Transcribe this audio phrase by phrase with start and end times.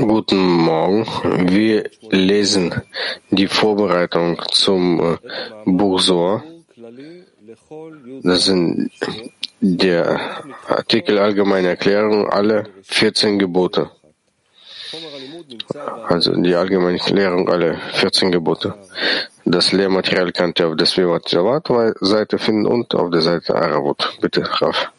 [0.00, 1.06] Guten Morgen.
[1.48, 2.74] Wir lesen
[3.30, 5.16] die Vorbereitung zum äh,
[5.64, 6.42] Buch Sohr.
[8.24, 8.90] Das sind
[9.60, 13.92] der Artikel Allgemeine Erklärung, alle 14 Gebote.
[16.08, 18.74] Also die allgemeine Erklärung, alle 14 Gebote.
[19.44, 24.18] Das Lehrmaterial könnt ihr auf der Svivat-Seite finden und auf der Seite Aravut.
[24.20, 24.90] Bitte, Raf.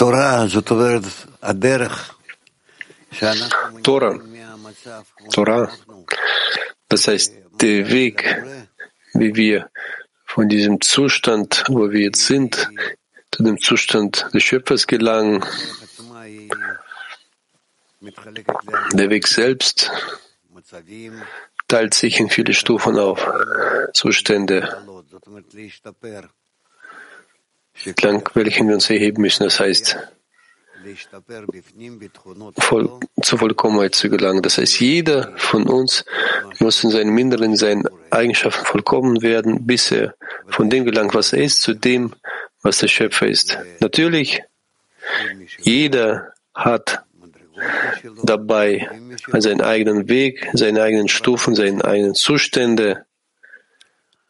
[0.00, 0.48] Tora,
[5.30, 5.70] Tora,
[6.88, 8.24] das heißt der Weg,
[9.12, 9.70] wie wir
[10.24, 12.70] von diesem Zustand, wo wir jetzt sind,
[13.30, 15.44] zu dem Zustand des Schöpfers gelangen.
[18.94, 19.90] Der Weg selbst
[21.68, 23.30] teilt sich in viele Stufen auf,
[23.92, 24.82] Zustände,
[27.84, 29.44] entlang welchen wir uns erheben müssen.
[29.44, 29.96] Das heißt,
[32.58, 32.90] voll,
[33.22, 34.42] zur Vollkommenheit zu gelangen.
[34.42, 36.04] Das heißt, jeder von uns
[36.58, 40.14] muss in seinen Minderen, in seinen Eigenschaften vollkommen werden, bis er
[40.48, 42.14] von dem gelangt, was er ist, zu dem,
[42.62, 43.58] was der Schöpfer ist.
[43.80, 44.42] Natürlich,
[45.58, 47.02] jeder hat
[48.22, 48.88] dabei
[49.38, 53.04] seinen eigenen Weg, seine eigenen Stufen, seine eigenen Zustände.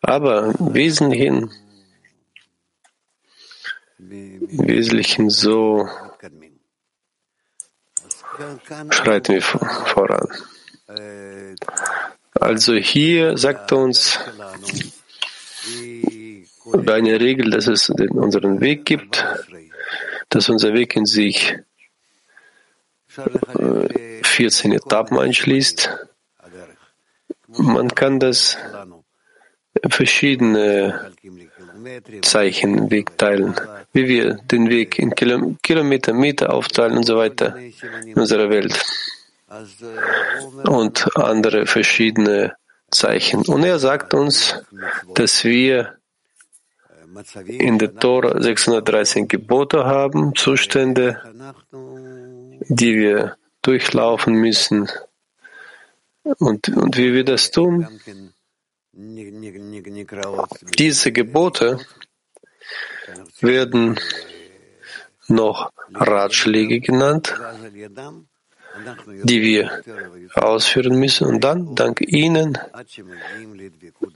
[0.03, 1.51] Aber im Wesentlichen
[4.53, 5.89] Wesentlichen so
[8.91, 10.29] schreiten wir voran.
[12.33, 14.19] Also hier sagt er uns
[16.73, 19.25] über eine Regel, dass es unseren Weg gibt,
[20.29, 21.57] dass unser Weg in sich
[24.23, 25.91] 14 äh, Etappen einschließt.
[27.49, 28.57] Man kann das
[29.89, 31.13] verschiedene
[32.23, 33.55] Zeichen, Weg teilen,
[33.93, 37.57] wie wir den Weg in Kilometer, Meter aufteilen und so weiter
[38.05, 38.79] in unserer Welt
[40.65, 42.55] und andere verschiedene
[42.91, 43.43] Zeichen.
[43.43, 44.63] Und er sagt uns,
[45.15, 45.97] dass wir
[47.47, 51.21] in der Tora 613 Gebote haben, Zustände,
[52.69, 54.89] die wir durchlaufen müssen.
[56.23, 57.89] Und, und wie wir das tun,
[60.79, 61.79] diese Gebote
[63.41, 63.99] werden
[65.29, 67.35] noch Ratschläge genannt,
[69.25, 69.83] die wir
[70.35, 71.27] ausführen müssen.
[71.27, 72.59] Und dann, dank ihnen,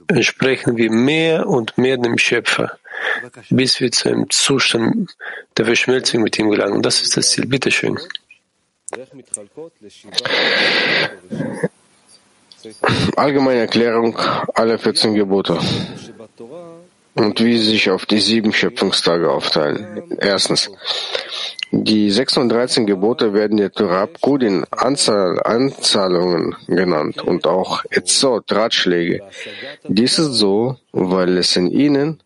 [0.07, 2.77] entsprechen wir mehr und mehr dem Schöpfer,
[3.49, 5.15] bis wir zu einem Zustand
[5.57, 6.81] der Verschmelzung mit ihm gelangen.
[6.81, 7.47] Das ist das Ziel.
[7.47, 7.97] Bitte schön.
[13.15, 14.17] Allgemeine Erklärung
[14.53, 15.57] aller 14 Gebote
[17.15, 20.03] und wie sie sich auf die sieben Schöpfungstage aufteilen.
[20.19, 20.69] Erstens.
[21.71, 29.21] Die 613 Gebote werden der Torah Kudin Anzahl, Anzahlungen genannt und auch Etzot, Ratschläge.
[29.83, 32.21] Dies ist so, weil es in ihnen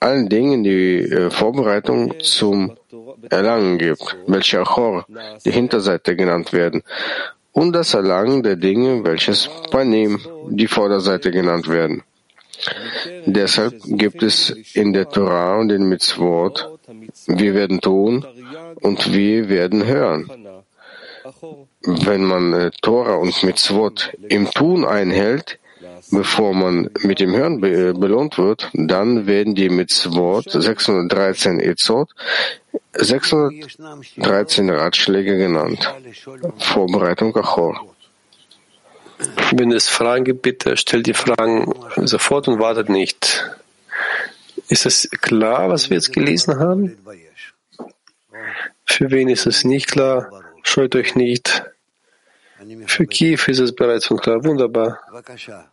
[0.00, 2.76] allen Dingen die äh, Vorbereitung zum
[3.28, 5.04] Erlangen gibt, welche Achor,
[5.44, 6.82] die Hinterseite genannt werden,
[7.58, 12.04] und das Erlangen der Dinge, welches Panim, die Vorderseite genannt werden.
[13.26, 16.78] Deshalb gibt es in der Torah und in Mitzvot,
[17.26, 18.24] wir werden tun
[18.80, 20.30] und wir werden hören.
[21.82, 25.58] Wenn man äh, Torah und Mitzvot im Tun einhält,
[26.10, 32.10] bevor man mit dem Hören be belohnt wird, dann werden die Mitzvot 613 Ezot
[32.92, 35.94] 613 Ratschläge genannt.
[36.58, 37.94] Vorbereitung Achor.
[39.52, 43.50] Wenn es Fragen gibt, bitte stellt die Fragen sofort und wartet nicht.
[44.68, 46.98] Ist es klar, was wir jetzt gelesen haben?
[48.84, 50.30] Für wen ist es nicht klar?
[50.62, 51.64] Scheut euch nicht.
[52.86, 54.44] Für Kiew ist es bereits schon klar.
[54.44, 54.98] Wunderbar.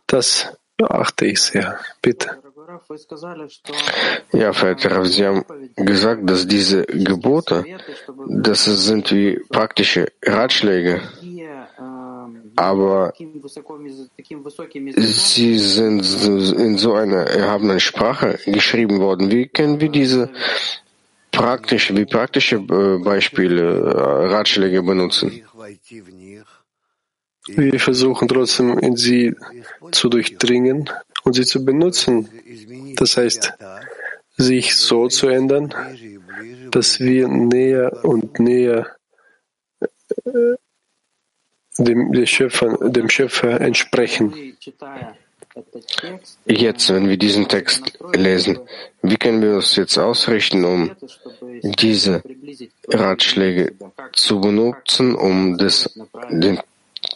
[0.06, 1.78] Das beachte ich sehr.
[2.02, 2.42] Bitte.
[4.32, 5.44] Ja, verehrter Sie haben
[5.76, 7.64] gesagt, dass diese Gebote,
[8.28, 11.00] das sind wie praktische Ratschläge,
[12.56, 13.12] aber
[14.96, 16.24] sie sind
[16.58, 19.30] in so einer erhabenen Sprache geschrieben worden.
[19.30, 20.30] Wie können wir diese
[21.30, 25.44] praktische, wie praktische äh, Beispiele, äh, Ratschläge benutzen?
[27.48, 29.34] Wir versuchen trotzdem in sie
[29.92, 30.90] zu durchdringen
[31.24, 32.28] und sie zu benutzen.
[32.96, 33.54] Das heißt,
[34.36, 35.72] sich so zu ändern,
[36.70, 38.96] dass wir näher und näher
[40.24, 40.56] äh,
[41.78, 44.56] dem, Schöpfer, dem Schöpfer entsprechen.
[46.44, 48.58] Jetzt, wenn wir diesen Text lesen,
[49.02, 50.94] wie können wir uns jetzt ausrichten, um
[51.62, 52.22] diese
[52.88, 53.74] Ratschläge
[54.12, 55.98] zu benutzen, um das,
[56.30, 56.60] den,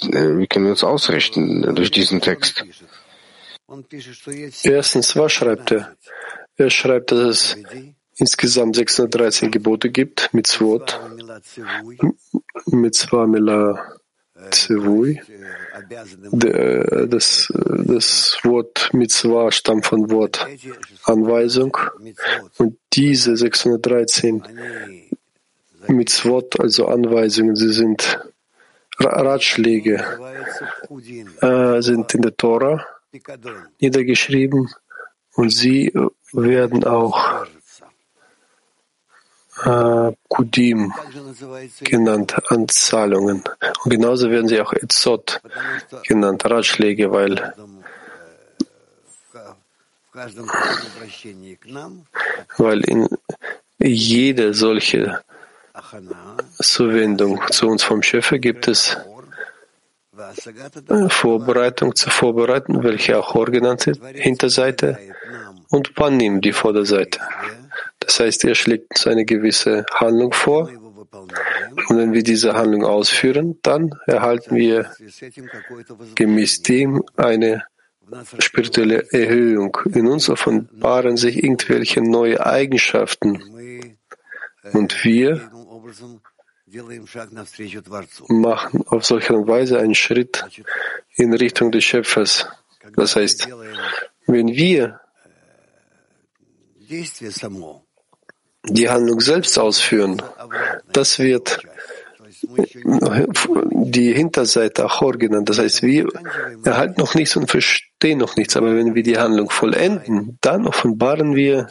[0.03, 2.65] wie können wir uns ausrichten durch diesen Text?
[4.62, 5.97] Erstens, was schreibt er?
[6.56, 7.56] Er schreibt, dass es
[8.17, 11.00] insgesamt 613 Gebote gibt, Mitzvot,
[12.67, 13.97] Mitzvah Mila
[14.50, 15.21] Zivui.
[17.09, 20.47] Das, das Wort Mitzvah stammt von Wort
[21.05, 21.77] Anweisung.
[22.59, 24.43] Und diese 613
[25.88, 28.21] Mitzvot, also Anweisungen, sie sind
[29.00, 30.05] Ratschläge,
[31.41, 32.85] äh, sind in der Tora
[33.81, 34.70] niedergeschrieben
[35.35, 35.93] und sie
[36.32, 37.47] werden auch
[39.64, 40.93] äh, Kudim
[41.85, 43.43] genannt, Anzahlungen.
[43.85, 45.41] Und genauso werden sie auch Etzot
[46.06, 47.53] genannt, Ratschläge, weil
[52.58, 53.08] weil in
[53.79, 55.23] jede solche
[56.58, 58.96] Zuwendung zu uns vom Schöpfer gibt es
[61.08, 64.99] Vorbereitung zur Vorbereitung, welche auch Hor genannt wird, Hinterseite
[65.70, 67.20] und Panim, die Vorderseite.
[68.00, 70.70] Das heißt, er schlägt uns eine gewisse Handlung vor.
[71.88, 74.90] Und wenn wir diese Handlung ausführen, dann erhalten wir
[76.14, 77.64] gemäß dem eine
[78.38, 79.76] spirituelle Erhöhung.
[79.94, 83.99] In uns offenbaren sich irgendwelche neue Eigenschaften.
[84.72, 85.50] Und wir
[88.29, 90.45] machen auf solche Weise einen Schritt
[91.17, 92.47] in Richtung des Schöpfers.
[92.95, 93.49] Das heißt,
[94.27, 95.01] wenn wir
[98.69, 100.23] die Handlung selbst ausführen,
[100.93, 101.61] das wird
[103.73, 105.49] die Hinterseite Achor genannt.
[105.49, 106.09] Das heißt, wir
[106.65, 108.57] erhalten noch nichts und verstehen noch nichts.
[108.57, 111.69] Aber wenn wir die Handlung vollenden, dann offenbaren wir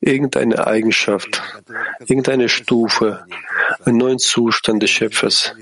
[0.00, 1.42] irgendeine Eigenschaft,
[2.00, 3.24] irgendeine Stufe,
[3.84, 5.54] einen neuen Zustand des Schöpfers.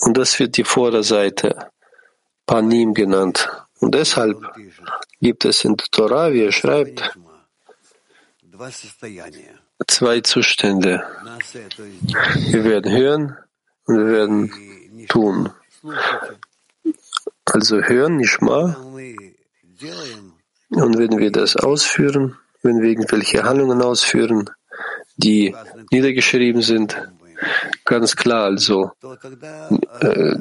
[0.00, 1.70] Und das wird die Vorderseite
[2.46, 3.48] Panim genannt.
[3.80, 4.38] Und deshalb
[5.20, 7.16] gibt es in der Torah, wie er schreibt,
[9.86, 11.04] zwei Zustände.
[12.50, 13.36] Wir werden hören
[13.86, 15.50] und wir werden tun.
[17.44, 18.76] Also hören, nicht mal.
[20.70, 24.50] Und wenn wir das ausführen, wenn wir irgendwelche Handlungen ausführen,
[25.16, 25.54] die
[25.90, 26.96] niedergeschrieben sind,
[27.84, 28.92] ganz klar also,
[30.00, 30.34] äh,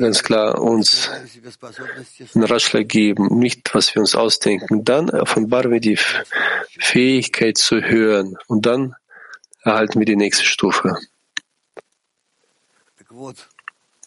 [0.00, 1.10] ganz klar uns
[2.34, 4.84] einen Ratschlag geben, nicht was wir uns ausdenken.
[4.84, 5.98] Dann offenbaren wir die
[6.78, 8.94] Fähigkeit zu hören und dann
[9.62, 10.96] erhalten wir die nächste Stufe.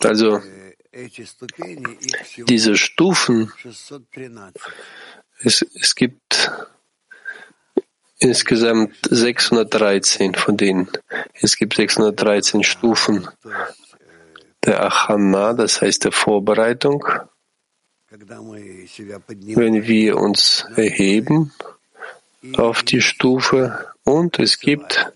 [0.04, 0.42] Also
[2.48, 3.52] diese Stufen,
[5.44, 6.52] es, es gibt
[8.22, 10.88] insgesamt 613 von denen.
[11.34, 13.28] Es gibt 613 Stufen
[14.64, 17.06] der Achana, das heißt der Vorbereitung.
[18.10, 21.52] Wenn wir uns erheben
[22.58, 25.12] auf die Stufe und es gibt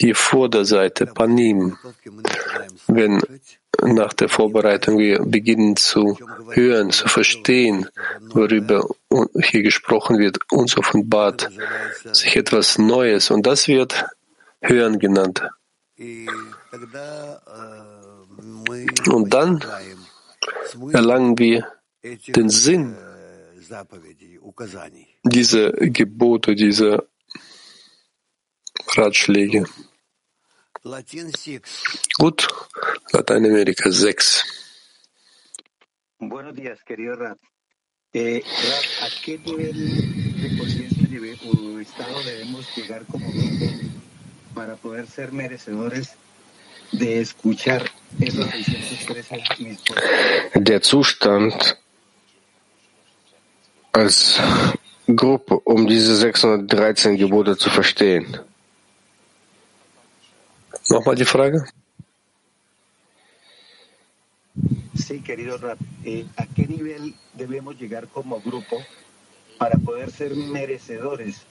[0.00, 1.76] die Vorderseite Panim.
[2.86, 3.20] Wenn
[3.82, 6.18] nach der Vorbereitung wir beginnen zu
[6.50, 7.88] hören, zu verstehen,
[8.20, 8.86] worüber
[9.42, 11.50] hier gesprochen wird, uns offenbart
[12.12, 14.06] sich etwas Neues und das wird
[14.60, 15.42] Hören genannt.
[19.08, 19.64] Und dann
[20.92, 21.66] erlangen wir
[22.02, 22.96] den Sinn
[25.24, 27.04] dieser Gebote, dieser
[28.96, 29.64] Ratschläge.
[32.18, 32.48] Gut,
[33.12, 34.44] Lateinamerika 6.
[36.18, 37.38] Buenos días, querido Rat.
[38.12, 41.00] Eh, Rat, ¿a qué nivel de conciencia
[41.46, 43.66] o estado debemos llegar como grupo
[44.54, 46.14] para poder ser merecedores
[46.92, 49.78] de escuchar esos 613
[50.54, 51.54] Der Zustand
[53.92, 54.40] als
[55.06, 58.38] Gruppe, um diese 613 Gebote zu verstehen.
[60.90, 61.64] Nochmal die Frage.
[64.96, 68.76] Sí, querido Rap, eh, ¿a qué nivel debemos llegar como grupo
[69.56, 71.42] para poder ser merecedores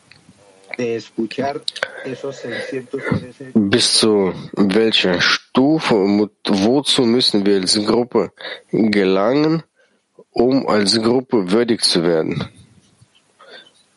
[0.78, 1.62] de escuchar
[2.04, 3.52] esos 613?
[3.56, 8.34] Bis zu welcher Stufe und wozu müssen wir als Gruppe
[8.72, 9.64] gelangen,
[10.32, 12.59] um als Gruppe würdig zu werden?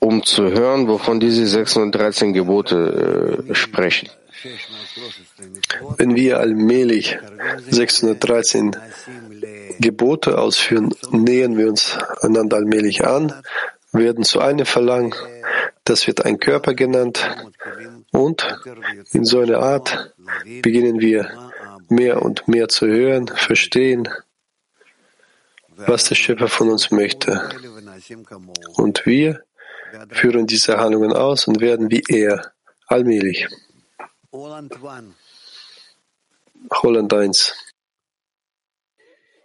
[0.02, 4.08] Um zu hören, wovon diese 613 Gebote äh, sprechen.
[5.96, 7.18] Wenn wir allmählich
[7.70, 8.74] 613
[9.78, 13.32] Gebote ausführen, nähern wir uns einander allmählich an,
[13.92, 15.14] werden zu einem verlangen,
[15.84, 17.24] das wird ein Körper genannt,
[18.10, 18.58] und
[19.12, 20.12] in so einer Art
[20.62, 21.30] beginnen wir
[21.88, 24.08] mehr und mehr zu hören, verstehen,
[25.76, 27.48] was der Schöpfer von uns möchte.
[28.76, 29.42] Und wir
[30.10, 32.52] führen diese Handlungen aus und werden wie er,
[32.86, 33.46] allmählich.
[36.70, 37.54] Holland 1.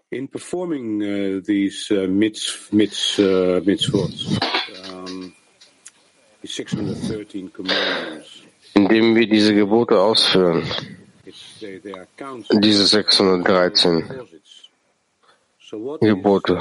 [0.10, 4.14] In performing uh, these uh, mitz, mitz, uh, mitzvot,
[4.94, 5.34] um,
[6.44, 10.64] 613 commandments, indem wir diese Gebote ausführen,
[11.26, 14.70] diese 613 opposites.
[15.60, 16.56] So what is, Gebote.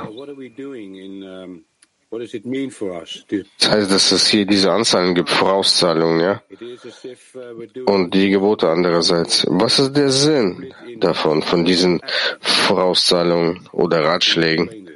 [2.09, 6.43] Das heißt, dass es hier diese Anzahlen gibt, Vorauszahlungen, ja?
[6.51, 9.45] Uh, Und die Gebote andererseits.
[9.49, 12.01] Was ist der Sinn davon, von diesen
[12.41, 14.89] Vorauszahlungen oder Ratschlägen?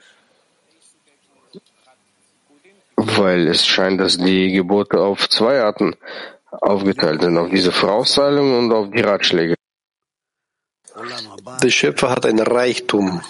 [2.97, 5.97] Weil es scheint, dass die Gebote auf zwei Arten
[6.51, 9.57] aufgeteilt sind, auf diese Vorauszahlungen und auf die Ratschläge.
[11.63, 13.21] Der Schöpfer hat ein Reichtum.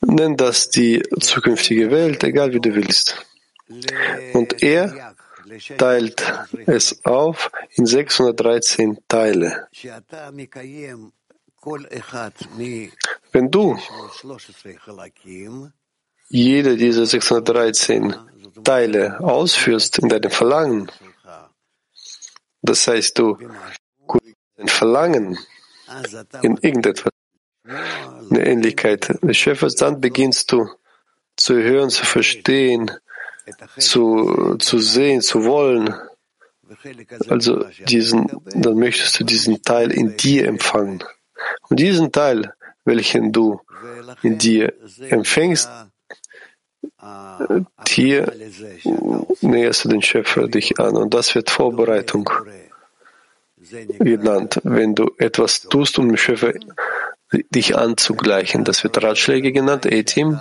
[0.00, 3.26] Nenn das die zukünftige Welt, egal wie du willst.
[4.32, 5.14] Und er
[5.76, 6.22] teilt
[6.66, 9.68] es auf in 613 Teile.
[13.32, 13.78] Wenn du
[16.28, 18.14] jede dieser 613
[18.64, 20.90] Teile ausführst in deinem Verlangen,
[22.62, 23.38] das heißt, du
[24.56, 25.38] dein Verlangen
[26.42, 27.12] in irgendetwas,
[27.68, 30.68] eine Ähnlichkeit des Schöpfers, dann beginnst du
[31.36, 32.90] zu hören, zu verstehen,
[33.78, 35.94] zu, zu sehen, zu wollen.
[37.28, 41.02] Also diesen, dann möchtest du diesen Teil in dir empfangen.
[41.68, 42.52] Und diesen Teil,
[42.84, 43.60] welchen du
[44.22, 44.74] in dir
[45.08, 45.70] empfängst,
[47.86, 48.32] hier
[49.40, 50.96] näherst du den Schöpfer dich an.
[50.96, 52.28] Und das wird Vorbereitung
[53.98, 54.60] genannt.
[54.64, 56.54] Wenn du etwas tust, um dem Schöpfer
[57.32, 60.40] dich anzugleichen, das wird Ratschläge genannt, Etim.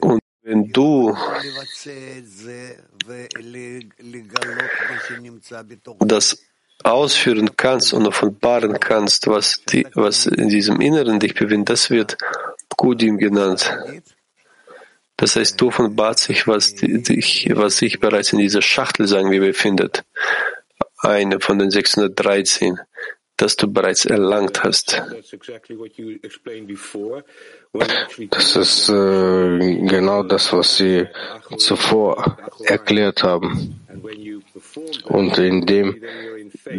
[0.00, 1.16] Und wenn du
[6.00, 6.38] das
[6.82, 12.18] ausführen kannst und offenbaren kannst, was, die, was in diesem Inneren dich bewindet, das wird
[12.76, 13.74] Kudim genannt.
[15.16, 19.40] Das heißt, du offenbart sich, was, dich, was sich bereits in dieser Schachtel, sagen wir,
[19.40, 20.04] befindet.
[20.98, 22.80] Eine von den 613,
[23.36, 25.02] das du bereits erlangt hast.
[28.30, 31.06] Das ist äh, genau das, was Sie
[31.58, 33.80] zuvor erklärt haben.
[35.04, 36.00] Und indem,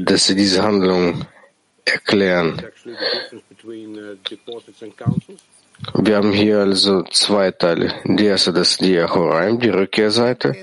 [0.05, 1.25] dass Sie diese Handlung
[1.83, 2.61] erklären.
[5.93, 7.93] Wir haben hier also zwei Teile.
[8.05, 10.55] Die erste, das ist die Achoraim, die Rückkehrseite.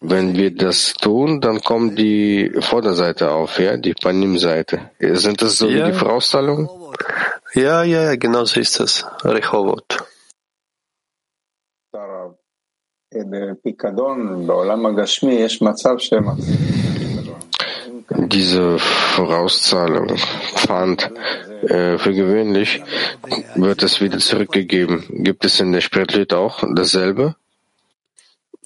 [0.00, 4.90] Wenn wir das tun, dann kommt die Vorderseite auf, ja, die Panim-Seite.
[5.00, 5.86] Sind das so ja.
[5.86, 6.68] wie die Vorauszahlungen?
[7.54, 9.04] Ja, ja, ja, genau so ist das.
[9.24, 9.98] Rehovot.
[18.10, 20.16] Diese Vorauszahlung,
[20.54, 21.10] Pfand,
[21.62, 22.82] äh, für gewöhnlich
[23.56, 25.04] wird es wieder zurückgegeben.
[25.24, 27.34] Gibt es in der Spiritualität auch dasselbe?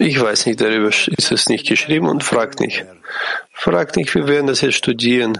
[0.02, 2.84] Ich weiß nicht, darüber ist es nicht geschrieben und fragt nicht.
[3.52, 5.38] Fragt nicht, wir werden das jetzt studieren.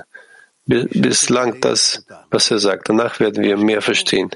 [0.66, 2.88] Bi- Bislang das, was er sagt.
[2.88, 4.30] Danach werden wir mehr verstehen.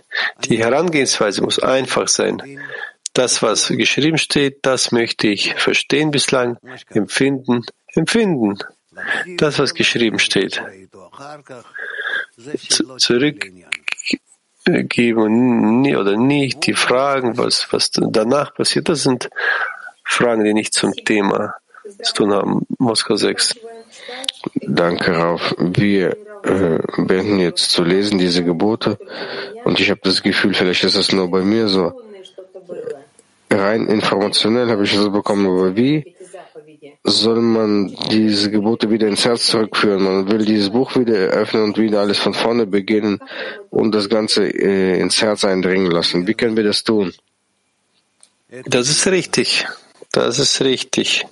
[0.45, 2.61] Die Herangehensweise muss einfach sein.
[3.13, 6.59] Das, was geschrieben steht, das möchte ich verstehen bislang,
[6.91, 7.63] empfinden,
[7.95, 8.59] empfinden.
[9.37, 10.61] Das, was geschrieben steht.
[12.65, 12.87] Z-
[14.67, 19.31] nie oder nicht, die Fragen, was, was danach passiert, das sind
[20.07, 21.55] Fragen, die nicht zum Thema
[22.03, 22.67] zu tun haben.
[22.79, 23.57] Moskau 6.
[24.63, 25.55] Danke, Rauf.
[25.59, 28.99] Wir äh, beenden jetzt zu lesen diese Gebote
[29.65, 31.93] und ich habe das Gefühl, vielleicht ist es nur bei mir so.
[33.51, 36.17] Rein informationell habe ich das bekommen, aber wie
[37.05, 40.03] soll man diese Gebote wieder ins Herz zurückführen?
[40.03, 43.21] Man will dieses Buch wieder eröffnen und wieder alles von vorne beginnen
[43.71, 46.27] und das Ganze äh, ins Herz eindringen lassen.
[46.27, 47.13] Wie können wir das tun?
[48.65, 49.67] Das ist richtig.
[50.17, 51.27] Das ist richtig.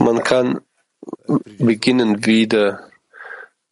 [0.00, 0.60] Man kann
[1.58, 2.90] beginnen wieder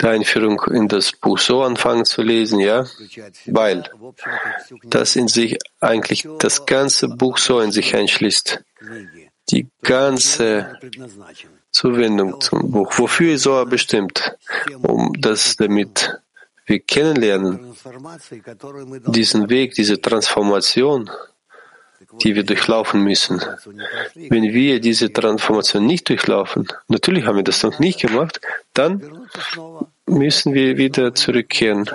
[0.01, 2.87] der Einführung in das Buch so anfangen zu lesen, ja?
[3.47, 3.91] Weil
[4.85, 8.63] das in sich eigentlich das ganze Buch so in sich einschließt.
[9.51, 10.79] Die ganze
[11.73, 12.93] Zuwendung zum Buch.
[12.99, 14.37] Wofür ist Soa bestimmt?
[14.83, 16.21] Um das damit
[16.67, 17.75] wir kennenlernen,
[19.09, 21.11] diesen Weg, diese Transformation,
[22.23, 23.41] die wir durchlaufen müssen.
[24.15, 28.41] Wenn wir diese Transformation nicht durchlaufen, natürlich haben wir das noch nicht gemacht,
[28.73, 29.29] dann
[30.07, 31.89] müssen wir wieder zurückkehren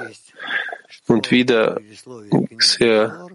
[1.08, 1.80] und wieder
[2.60, 3.28] sehr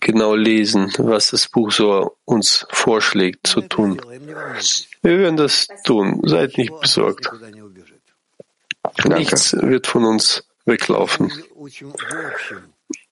[0.00, 4.00] genau lesen, was das Buch so uns vorschlägt zu tun.
[5.02, 6.20] Wir werden das tun.
[6.24, 7.30] Seid nicht besorgt.
[9.04, 11.32] Nichts wird von uns weglaufen.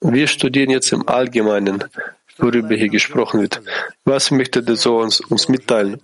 [0.01, 1.85] Wir studieren jetzt im Allgemeinen,
[2.39, 3.61] worüber hier gesprochen wird.
[4.05, 6.01] Was möchte der Sohn uns, uns mitteilen?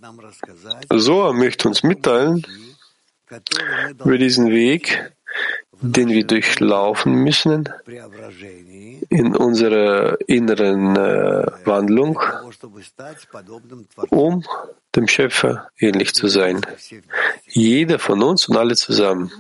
[0.93, 2.47] Soa möchte uns mitteilen
[4.05, 5.13] über diesen Weg,
[5.81, 7.69] den wir durchlaufen müssen
[9.09, 12.19] in unserer inneren äh, Wandlung,
[14.11, 14.45] um
[14.95, 16.61] dem Schöpfer ähnlich zu sein.
[17.49, 19.31] Jeder von uns und alle zusammen.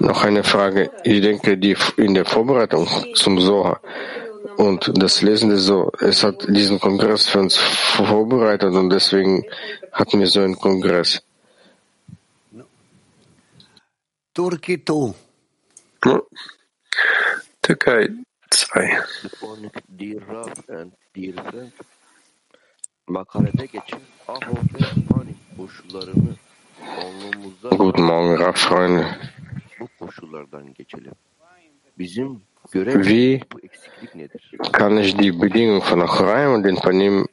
[0.00, 0.90] Noch eine Frage.
[1.04, 3.80] Ich denke, die in der Vorbereitung zum Soha
[4.56, 9.44] und das Lesen des So, es hat diesen Kongress für uns vorbereitet und deswegen
[9.92, 11.22] hatten wir so einen Kongress.
[14.32, 15.14] Turkey 2.
[16.04, 16.22] Ja.
[17.62, 18.08] Türkei
[18.50, 19.02] 2.
[19.88, 21.72] Dear Rav and dear friend,
[23.06, 24.84] makalede geçen Aho ve
[25.14, 26.36] Hani koşullarını
[27.70, 28.56] Guten Morgen, görev
[33.08, 33.40] Wie
[34.72, 37.26] kann ich die Bedingungen von Achraim und den Panim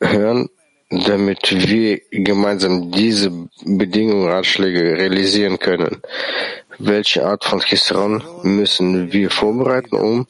[0.00, 0.48] hören,
[0.90, 3.30] damit wir gemeinsam diese
[3.64, 6.02] Bedingungen, Ratschläge realisieren können?
[6.78, 10.26] Welche Art von Chisron müssen wir vorbereiten, um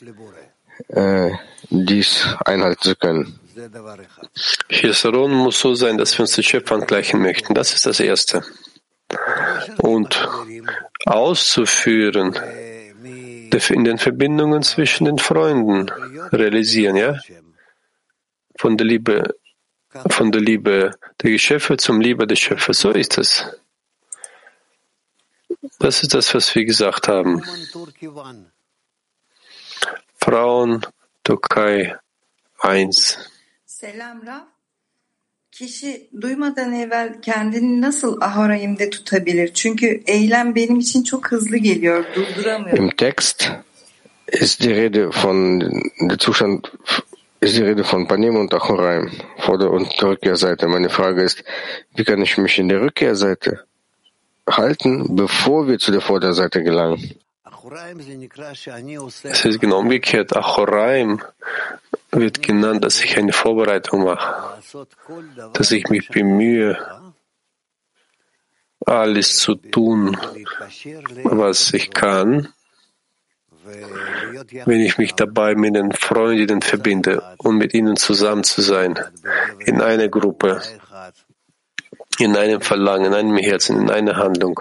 [0.88, 1.30] äh,
[1.70, 3.40] dies einhalten zu können?
[4.68, 7.54] Chisaron muss so sein, dass wir uns den Schöpfer angleichen möchten.
[7.54, 8.44] Das ist das Erste.
[9.78, 10.28] Und
[11.06, 12.34] auszuführen,
[13.70, 15.88] in den Verbindungen zwischen den Freunden
[16.32, 17.18] realisieren, ja?
[18.58, 19.36] Von der Liebe,
[20.08, 20.90] von der Liebe
[21.22, 22.80] der Geschöpfe zum Liebe des Schöpfers.
[22.80, 23.46] So ist es.
[25.78, 27.42] Das ist das, was wir gesagt haben.
[30.16, 30.86] Frauen,
[31.22, 31.96] Türkei
[32.58, 33.33] 1.
[33.84, 34.46] Selam Rab.
[35.52, 39.54] Kişi duymadan evvel kendini nasıl ahorayimde tutabilir?
[39.54, 42.84] Çünkü eylem benim için çok hızlı geliyor, durduramıyorum.
[42.84, 43.50] Im Text
[44.32, 45.60] ist die Rede von
[46.00, 46.64] der Zustand
[47.42, 50.66] ist die Rede von Panim und Achoraim, Vorder- und Rückkehrseite.
[50.66, 51.44] Meine Frage ist,
[51.98, 53.64] wie kann ich mich in der Rückkehrseite
[54.46, 57.00] halten, bevor wir zu der Vorderseite gelangen?
[59.22, 60.36] Es ist genau umgekehrt.
[60.36, 61.20] Achoraim
[62.14, 64.62] wird genannt, dass ich eine Vorbereitung mache,
[65.52, 66.78] dass ich mich bemühe,
[68.86, 70.16] alles zu tun,
[71.24, 72.52] was ich kann,
[74.66, 78.98] wenn ich mich dabei mit den Freundinnen verbinde und mit ihnen zusammen zu sein,
[79.60, 80.60] in einer Gruppe,
[82.18, 84.60] in einem Verlangen, in einem Herzen, in einer Handlung,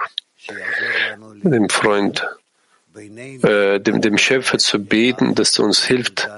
[1.42, 2.26] dem Freund,
[2.94, 6.30] äh, dem, dem Schöpfer zu beten, dass er uns hilft,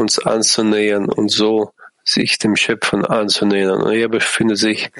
[0.00, 1.72] uns anzunähern und so
[2.04, 3.82] sich dem Schöpfer anzunähern.
[3.82, 4.90] Und er befindet sich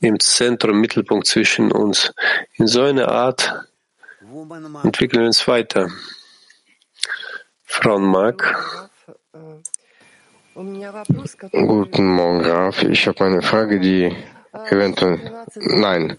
[0.00, 2.12] im Zentrum, Mittelpunkt zwischen uns.
[2.54, 3.54] In so einer Art
[4.82, 5.90] entwickeln wir uns weiter.
[7.64, 8.56] Frau Mark.
[11.50, 12.82] Guten Morgen, Raf.
[12.84, 14.16] Ich habe eine Frage, die
[14.70, 15.18] eventuell,
[15.56, 16.16] nein,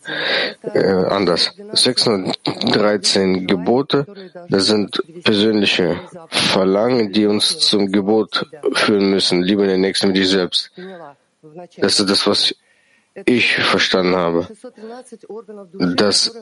[0.62, 1.54] äh, anders.
[1.74, 4.06] 613 Gebote,
[4.50, 9.42] das sind persönliche Verlangen, die uns zum Gebot führen müssen.
[9.42, 10.72] Liebe den Nächsten wie dich selbst.
[11.78, 12.56] Das ist das, was
[13.26, 14.48] ich verstanden habe.
[15.96, 16.34] Das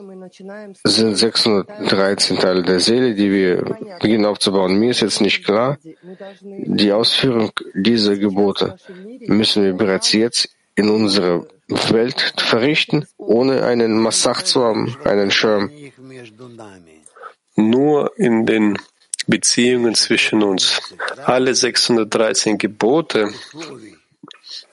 [0.84, 3.62] sind 613 Teile der Seele, die wir
[4.00, 4.78] beginnen aufzubauen.
[4.78, 5.78] Mir ist jetzt nicht klar,
[6.42, 8.76] die Ausführung dieser Gebote
[9.26, 15.70] müssen wir bereits jetzt in unserer Welt verrichten, ohne einen Massach zu haben, einen Schirm.
[17.56, 18.78] Nur in den
[19.26, 20.80] Beziehungen zwischen uns.
[21.24, 23.32] Alle 613 Gebote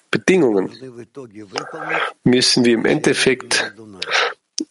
[0.09, 0.69] Bedingungen
[2.25, 3.73] müssen wir im Endeffekt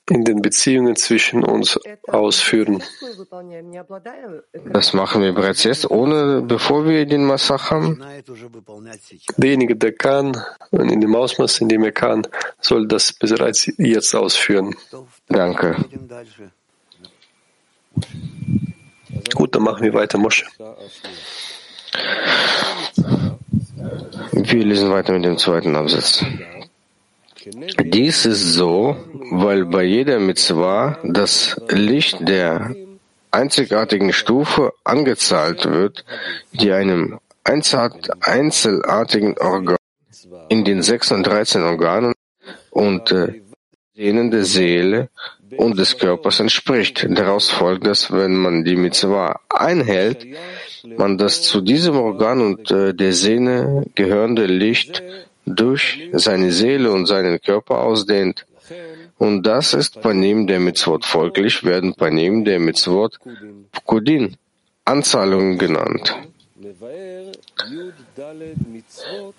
[0.09, 2.83] in den Beziehungen zwischen uns ausführen.
[4.73, 8.03] Das machen wir bereits jetzt, ohne, bevor wir den Massach haben.
[9.37, 10.37] Derjenige, der kann,
[10.71, 12.27] und in dem Ausmaß, in dem er kann,
[12.61, 14.75] soll das bereits jetzt ausführen.
[15.29, 15.77] Danke.
[19.35, 20.47] Gut, dann machen wir weiter, Mosche.
[24.33, 26.25] Wir lesen weiter mit dem zweiten Absatz.
[27.47, 28.97] Dies ist so,
[29.31, 32.75] weil bei jeder Mitzvah das Licht der
[33.31, 36.05] einzigartigen Stufe angezahlt wird,
[36.53, 39.77] die einem einzelartigen Organ
[40.51, 42.13] in den 36 Organen
[42.71, 43.41] und äh,
[43.97, 45.09] denen der Seele
[45.57, 47.07] und des Körpers entspricht.
[47.09, 50.27] Daraus folgt, dass wenn man die Mitzvah einhält,
[50.85, 55.03] man das zu diesem Organ und äh, der Sehne gehörende Licht
[55.57, 58.47] durch seine Seele und seinen Körper ausdehnt.
[59.19, 61.05] Und das ist Panim der Mitzvot.
[61.05, 63.19] Folglich werden Panim der Mitzvot
[63.73, 64.37] Pkudin,
[64.85, 66.17] Anzahlungen genannt.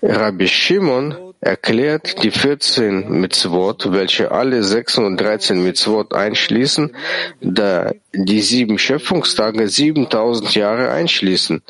[0.02, 6.96] Rabbi Shimon erklärt die 14 Mitzvot, welche alle 613 Mitzvot einschließen,
[7.42, 11.62] da die sieben Schöpfungstage 7000 Jahre einschließen.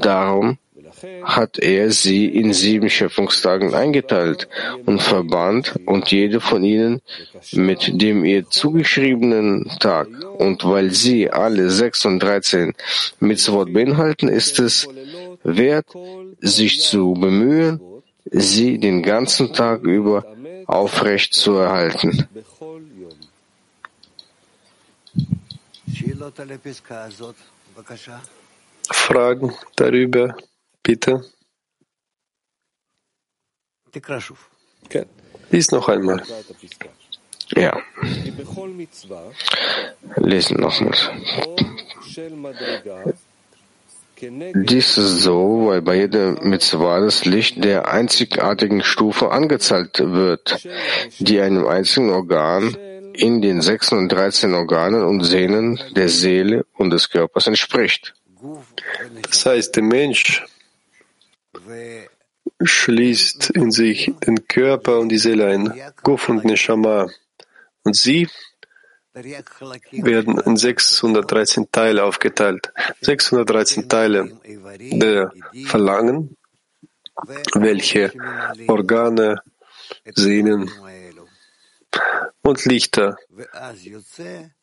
[0.00, 0.58] Darum
[1.22, 4.48] hat er sie in sieben Schöpfungstagen eingeteilt
[4.86, 7.00] und verbannt und jede von ihnen
[7.52, 10.08] mit dem ihr zugeschriebenen Tag.
[10.38, 12.74] Und weil sie alle 613
[13.20, 14.88] Mitzvot beinhalten, ist es
[15.42, 15.86] wert,
[16.40, 17.80] sich zu bemühen,
[18.24, 20.24] sie den ganzen Tag über
[20.66, 22.26] aufrecht zu erhalten.
[28.90, 30.36] Fragen darüber,
[30.84, 31.24] bitte.
[35.50, 36.22] Lies noch einmal.
[37.56, 37.76] Ja.
[40.16, 41.10] Lesen nochmals.
[44.20, 50.66] Dies ist so, weil bei jeder Mitzvah das Licht der einzigartigen Stufe angezahlt wird,
[51.18, 52.76] die einem einzigen Organ
[53.12, 58.14] in den 36 Organen und Sehnen der Seele und des Körpers entspricht.
[59.22, 60.44] Das heißt, der Mensch
[62.62, 67.08] schließt in sich den Körper und die Seele ein, Guf und Neshama.
[67.82, 68.28] Und sie
[69.92, 72.72] werden in 613 Teile aufgeteilt.
[73.00, 74.38] 613 Teile
[74.78, 75.32] der
[75.66, 76.36] Verlangen,
[77.54, 78.12] welche
[78.66, 79.40] Organe,
[80.14, 80.70] Sehnen
[82.42, 83.16] und Lichter,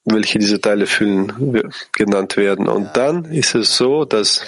[0.04, 2.68] welche diese Teile füllen, genannt werden.
[2.68, 4.44] Und dann ist es so, dass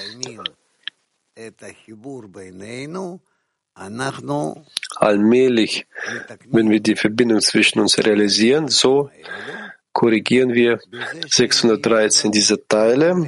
[4.96, 5.88] allmählich,
[6.46, 9.10] wenn wir die Verbindung zwischen uns realisieren, so
[9.91, 10.80] korrigieren wir
[11.28, 13.28] 613 dieser Teile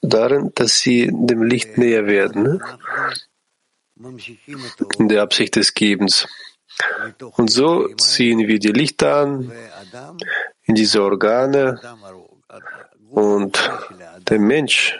[0.00, 2.60] darin, dass sie dem Licht näher werden,
[4.98, 6.26] in der Absicht des Gebens.
[7.36, 9.52] Und so ziehen wir die Lichter an
[10.64, 11.80] in diese Organe
[13.10, 13.70] und
[14.28, 14.98] der Mensch,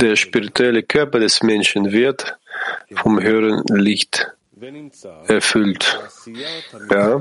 [0.00, 2.36] der spirituelle Körper des Menschen wird
[2.94, 4.32] vom höheren Licht
[5.26, 5.98] erfüllt.
[6.90, 7.20] Ja.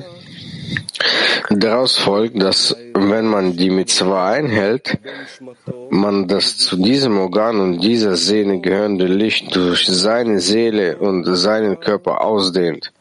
[1.49, 4.97] Daraus folgt, dass wenn man die Mitzvah einhält,
[5.89, 11.79] man das zu diesem Organ und dieser Sehne gehörende Licht durch seine Seele und seinen
[11.79, 12.93] Körper ausdehnt.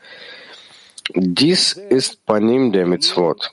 [1.14, 3.52] Dies ist Panim der Mitzvot.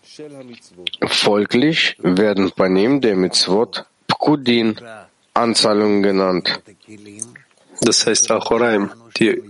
[1.06, 3.86] Folglich werden Panim der Mitzvot
[4.22, 4.76] Pkudin,
[5.34, 6.62] Anzahlungen genannt.
[7.82, 9.42] Das heißt Achoraim, die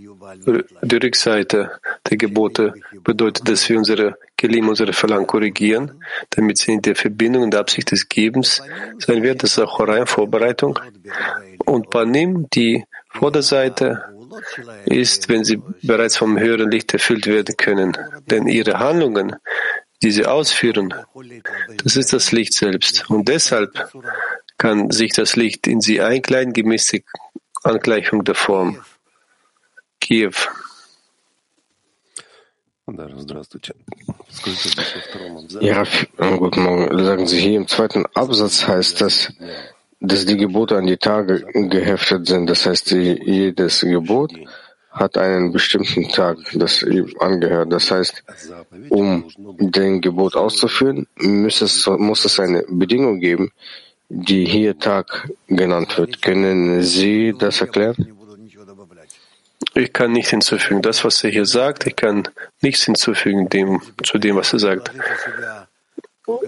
[0.81, 1.71] die Rückseite
[2.09, 7.43] der Gebote bedeutet, dass wir unsere Kelim, unsere Verlangen korrigieren, damit sie in der Verbindung
[7.43, 8.61] und der Absicht des Gebens
[8.99, 9.43] sein wird.
[9.43, 10.79] Das ist auch rein Vorbereitung.
[11.65, 14.05] Und Panim, die Vorderseite,
[14.85, 17.97] ist, wenn sie bereits vom höheren Licht erfüllt werden können.
[18.27, 19.35] Denn ihre Handlungen,
[20.01, 20.93] die sie ausführen,
[21.83, 23.09] das ist das Licht selbst.
[23.09, 23.91] Und deshalb
[24.61, 27.01] kann sich das Licht in sie einkleiden, gemäß der
[27.63, 28.79] Angleichung der Form.
[29.99, 30.35] Kiew.
[35.61, 35.83] Ja,
[36.37, 37.03] guten Morgen.
[37.03, 39.33] Sagen Sie, hier im zweiten Absatz heißt das,
[39.99, 42.47] dass die Gebote an die Tage geheftet sind.
[42.47, 44.31] Das heißt, jedes Gebot
[44.91, 47.73] hat einen bestimmten Tag, das ihm angehört.
[47.73, 48.23] Das heißt,
[48.89, 53.51] um den Gebot auszuführen, muss es, muss es eine Bedingung geben,
[54.13, 56.21] die hier Tag genannt wird.
[56.21, 57.95] Können Sie das erklären?
[59.73, 60.81] Ich kann nicht hinzufügen.
[60.81, 62.27] Das, was er hier sagt, ich kann
[62.61, 64.91] nichts hinzufügen dem, zu dem, was er sagt.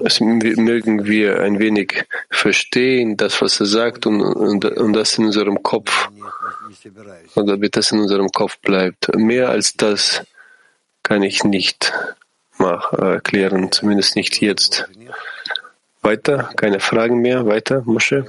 [0.03, 5.25] Es mögen wir ein wenig verstehen, das, was er sagt, und, und, und das in
[5.25, 6.09] unserem Kopf,
[7.35, 9.15] und damit das in unserem Kopf bleibt.
[9.15, 10.23] Mehr als das
[11.01, 11.93] kann ich nicht
[12.57, 14.87] mach, äh, erklären, zumindest nicht jetzt.
[16.03, 17.45] Weiter, keine Fragen mehr.
[17.45, 18.25] Weiter, Moshe.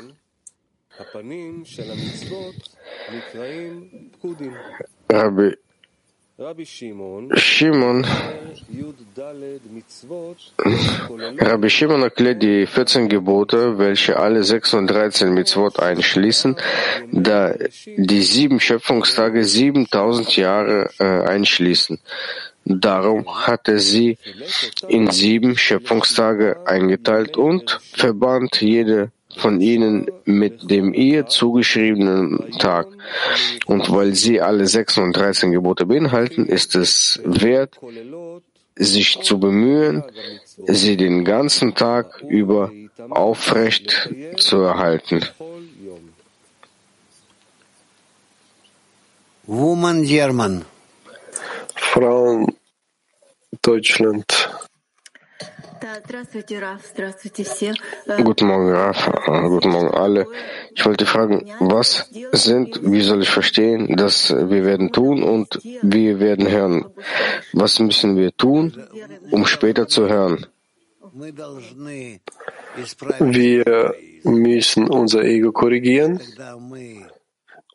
[6.36, 8.04] Rabbi Shimon,
[11.38, 16.56] Rabbi Shimon erklärt die 14 Gebote, welche alle 6 und 13 Mitzvot einschließen,
[17.12, 17.54] da
[17.96, 22.00] die sieben Schöpfungstage 7000 Jahre äh, einschließen.
[22.64, 24.16] Darum hat er sie
[24.88, 32.86] in sieben Schöpfungstage eingeteilt und verband jede von ihnen mit dem ihr zugeschriebenen Tag.
[33.66, 37.78] Und weil sie alle 6 und 13 Gebote beinhalten, ist es wert,
[38.76, 40.02] sich zu bemühen,
[40.66, 42.72] sie den ganzen Tag über
[43.10, 45.24] aufrecht zu erhalten.
[49.46, 50.64] Woman German.
[51.94, 52.48] Frauen
[53.62, 54.26] Deutschland.
[58.24, 59.10] Guten Morgen, Raf.
[59.26, 60.26] Guten Morgen, alle.
[60.74, 66.18] Ich wollte fragen, was sind, wie soll ich verstehen, dass wir werden tun und wir
[66.18, 66.86] werden hören?
[67.52, 68.74] Was müssen wir tun,
[69.30, 70.46] um später zu hören?
[73.20, 76.20] Wir müssen unser Ego korrigieren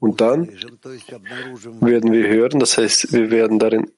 [0.01, 0.49] und dann
[1.81, 3.91] werden wir hören, das heißt, wir werden darin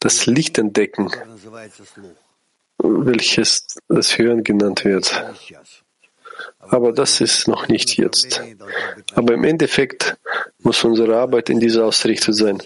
[0.00, 1.10] das Licht entdecken,
[2.78, 5.24] welches das Hören genannt wird.
[6.58, 8.42] Aber das ist noch nicht jetzt.
[9.14, 10.16] Aber im Endeffekt
[10.60, 12.58] muss unsere Arbeit in dieser Ausrichtung sein.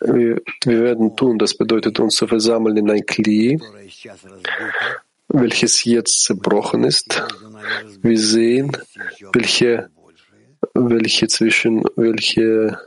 [0.00, 3.60] Wir, wir werden tun, das bedeutet uns zu versammeln in ein Kli,
[5.28, 7.22] welches jetzt zerbrochen ist.
[8.02, 8.76] Wir sehen,
[9.32, 9.90] welche,
[10.74, 12.78] welche zwischen, welche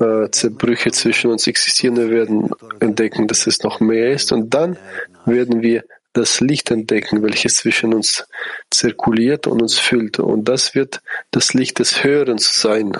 [0.00, 1.96] äh, Zerbrüche zwischen uns existieren.
[1.96, 4.32] Wir werden entdecken, dass es noch mehr ist.
[4.32, 4.78] Und dann
[5.24, 8.26] werden wir das Licht entdecken, welches zwischen uns
[8.70, 10.18] zirkuliert und uns füllt.
[10.20, 12.96] Und das wird das Licht des Hörens sein,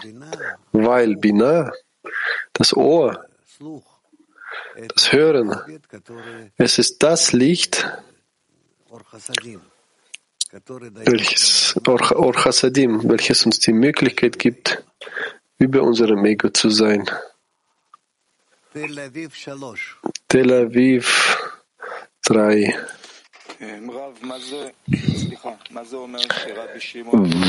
[0.73, 1.73] weil Bina,
[2.53, 3.25] das Ohr,
[4.95, 5.57] das Hören,
[6.57, 7.89] es ist das Licht,
[11.05, 14.85] welches Or welches uns die Möglichkeit gibt,
[15.59, 17.09] über unserem Ego zu sein.
[20.29, 21.63] Tel Aviv
[22.27, 22.75] 3.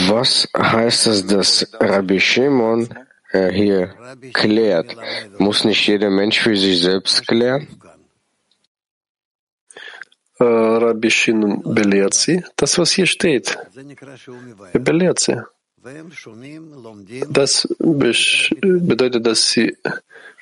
[0.09, 2.87] Was heißt es, dass Rabbi Shimon
[3.31, 3.95] äh, hier
[4.33, 4.95] klärt?
[5.39, 7.67] Muss nicht jeder Mensch für sich selbst klären?
[10.39, 12.43] Äh, Rabbi Shimon belehrt sie.
[12.55, 13.57] Das, was hier steht,
[14.73, 15.41] er belehrt sie.
[17.29, 19.77] Das bedeutet, dass sie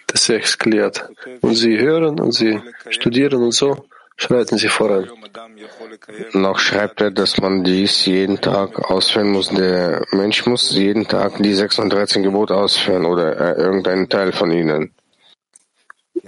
[0.07, 1.09] das Sex klärt.
[1.41, 5.09] Und sie hören und sie studieren und so schreiten sie voran.
[6.33, 9.49] Noch schreibt er, dass man dies jeden Tag ausführen muss.
[9.49, 14.93] Der Mensch muss jeden Tag die 36 Gebote ausführen oder äh, irgendeinen Teil von ihnen.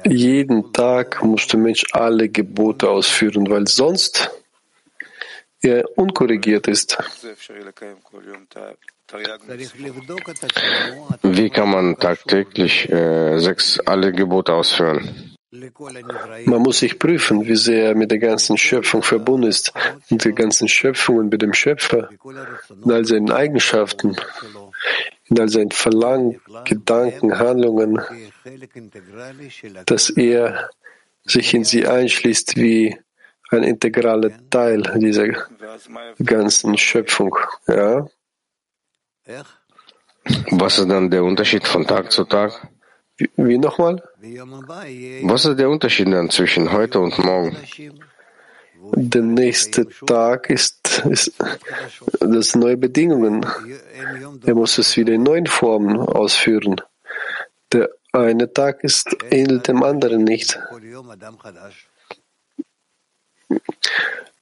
[0.03, 4.31] Jeden Tag muss der Mensch alle Gebote ausführen, weil sonst
[5.61, 6.97] er unkorrigiert ist.
[11.21, 15.35] Wie kann man tagtäglich äh, sechs alle Gebote ausführen?
[16.45, 19.71] Man muss sich prüfen, wie sehr er mit der ganzen Schöpfung verbunden ist,
[20.09, 22.09] mit der ganzen Schöpfung und mit dem Schöpfer,
[22.83, 24.15] in all seinen Eigenschaften,
[25.25, 28.01] in all seinen Verlangen, Gedanken, Handlungen,
[29.85, 30.69] dass er
[31.23, 32.97] sich in sie einschließt wie
[33.49, 35.27] ein integraler Teil dieser
[36.23, 37.37] ganzen Schöpfung.
[37.67, 38.07] Ja?
[40.51, 42.67] Was ist dann der Unterschied von Tag zu Tag?
[43.17, 44.03] Wie, wie nochmal?
[45.23, 47.57] Was ist der Unterschied dann zwischen heute und morgen?
[48.93, 51.33] Der nächste Tag ist, ist
[52.19, 53.45] das neue Bedingungen.
[54.45, 56.75] Er muss es wieder in neuen Formen ausführen.
[57.71, 60.59] Der eine Tag ist ähnelt dem anderen nicht.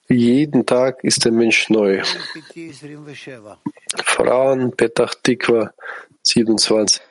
[0.09, 2.03] Jeden Tag ist der Mensch neu.
[4.03, 5.73] Frauen, Petach Tikva
[6.23, 7.01] 27.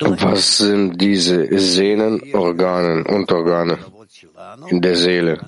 [0.00, 3.78] Was sind diese Sehnen, Organe, Unterorgane
[4.68, 5.40] in der Seele?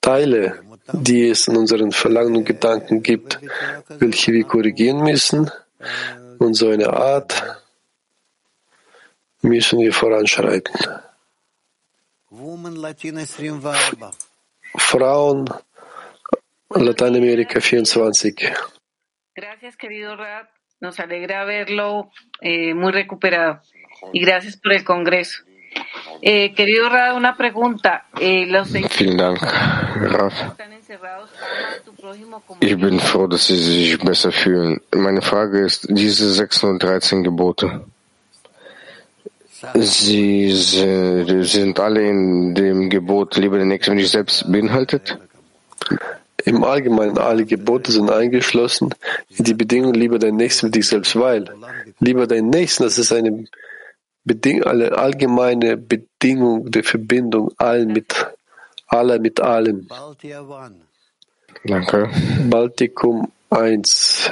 [0.00, 0.60] Teile,
[0.92, 3.38] die es in unseren Verlangen und Gedanken gibt,
[3.98, 5.50] welche wir korrigieren müssen,
[6.38, 7.60] Und so eine Art
[9.42, 10.74] müssen wir voranschreiten.
[12.52, 14.10] Woman Latina 24.
[14.74, 15.46] Frauen,
[16.68, 18.52] Lateinamerika 24.
[19.34, 20.48] Gracias, querido Rad.
[20.78, 22.10] Nos alegra verlo
[22.42, 23.62] eh, muy recuperado.
[24.12, 25.44] Y gracias por el Congreso.
[26.20, 28.04] Eh, querido Rad, una pregunta.
[28.20, 29.40] Eh, los Vielen Dank,
[32.46, 34.82] como Ich bin froh, dass Sie sich besser fühlen.
[34.94, 37.86] Meine Frage ist, diese 613 Gebote,
[39.74, 45.18] Sie sind, alle in dem Gebot, liebe den Nächsten wie dich selbst, beinhaltet?
[46.44, 48.92] Im Allgemeinen, alle Gebote sind eingeschlossen
[49.28, 51.44] in die Bedingung, lieber deinen Nächsten mit dich selbst, weil
[52.00, 53.44] lieber deinen Nächsten, das ist eine
[54.24, 58.14] Beding eine allgemeine Bedingung der Verbindung allen mit
[58.86, 59.88] aller mit allem.
[61.64, 62.08] Danke.
[62.48, 64.30] Baltikum 1.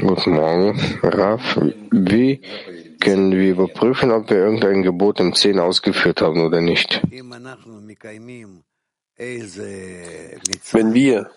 [0.00, 1.58] Guten Morgen, Raf.
[1.90, 2.40] Wie
[3.00, 7.02] können wir überprüfen, ob wir irgendein Gebot im 10 ausgeführt haben oder nicht?
[10.72, 11.30] Wenn wir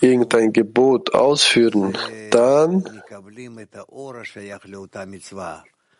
[0.00, 1.96] irgendein Gebot ausführen,
[2.30, 3.02] dann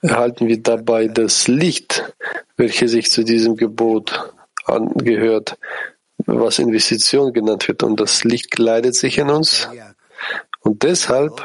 [0.03, 2.15] erhalten wir dabei das Licht,
[2.57, 4.35] welches sich zu diesem Gebot
[4.65, 5.59] angehört,
[6.27, 7.83] was Investition genannt wird.
[7.83, 9.69] Und das Licht kleidet sich in uns
[10.61, 11.42] und deshalb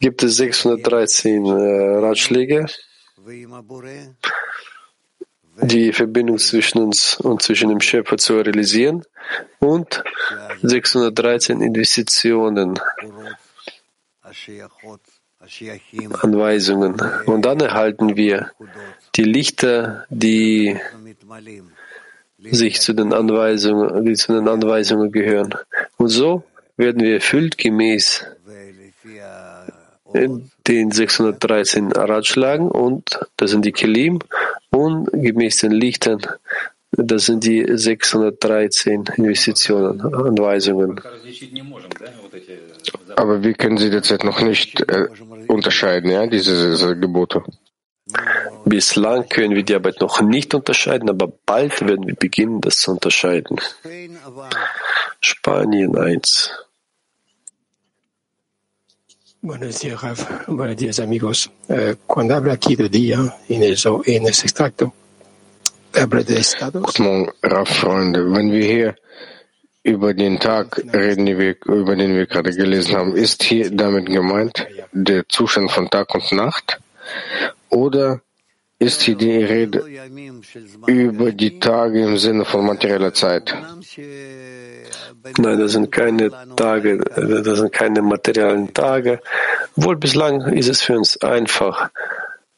[0.00, 1.50] gibt es 613 äh,
[1.98, 2.66] Ratschläge,
[5.62, 9.04] die Verbindung zwischen uns und zwischen dem Schöpfer zu realisieren
[9.58, 10.02] und
[10.62, 12.80] 613 Investitionen,
[16.20, 17.00] Anweisungen.
[17.26, 18.50] Und dann erhalten wir
[19.14, 20.78] die Lichter, die
[22.38, 25.54] sich zu den Anweisungen, die zu den Anweisungen gehören.
[25.96, 26.44] Und so
[26.76, 28.24] werden wir erfüllt gemäß
[30.66, 34.20] den 613 Ratschlagen und das sind die Kelim
[34.70, 36.20] und gemäß den Lichtern,
[36.92, 41.00] das sind die 613 Investitionen, Anweisungen.
[43.16, 45.08] Aber wir können sie derzeit noch nicht äh,
[45.48, 47.42] unterscheiden, ja, diese, diese Gebote.
[48.64, 52.90] Bislang können wir die Arbeit noch nicht unterscheiden, aber bald werden wir beginnen, das zu
[52.90, 53.58] unterscheiden.
[55.22, 56.20] Spanien 1.
[59.40, 60.48] Buenos días, Raf.
[60.48, 61.50] Buenos días, amigos.
[61.68, 64.92] Eh, cuando habla aquí de día, en, eso, en ese extracto,
[65.94, 66.82] habla de estados.
[66.82, 68.24] Guten Morgen, Raf, Freunde.
[68.24, 68.96] Wenn wir hier
[69.84, 74.66] über den Tag reden, wir, über den wir gerade gelesen haben, ist hier damit gemeint
[74.92, 76.80] der Zustand von Tag und Nacht
[77.68, 78.22] oder
[78.82, 79.78] ist hier die Rede
[80.86, 83.54] über die Tage im Sinne von materieller Zeit.
[85.38, 89.20] Nein, das sind keine Tage, das sind keine materiellen Tage.
[89.76, 91.90] Wohl bislang ist es für uns einfach,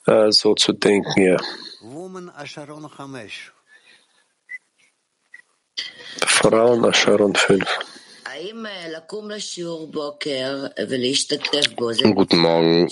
[0.06, 1.36] äh, so zu denken, ja.
[6.26, 7.64] Frauen Ascharon 5.
[12.14, 12.88] Guten Morgen.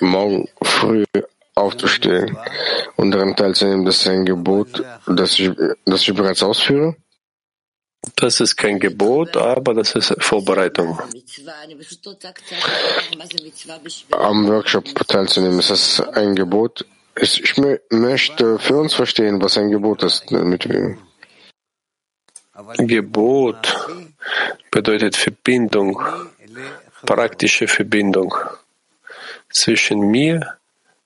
[0.00, 1.04] Morgen früh
[1.56, 2.36] aufzustehen
[2.96, 5.50] und daran teilzunehmen, das ist ein Gebot, das ich,
[5.84, 6.94] das ich bereits ausführe?
[8.14, 11.00] Das ist kein Gebot, aber das ist Vorbereitung.
[14.12, 16.86] Am Workshop teilzunehmen, ist das ein Gebot?
[17.18, 17.54] Ich
[17.90, 20.30] möchte für uns verstehen, was ein Gebot ist.
[20.30, 20.98] Mit wem.
[22.78, 23.74] Gebot
[24.70, 26.00] bedeutet Verbindung,
[27.04, 28.34] praktische Verbindung
[29.50, 30.56] zwischen mir und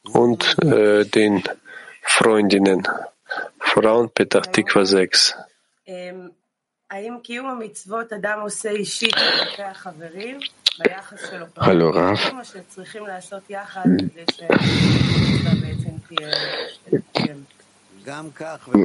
[0.04, 1.42] und äh, den
[2.02, 2.86] Freundinnen.
[3.58, 5.36] Frauen Petach Tikva 6.
[11.56, 12.32] Hallo Raf.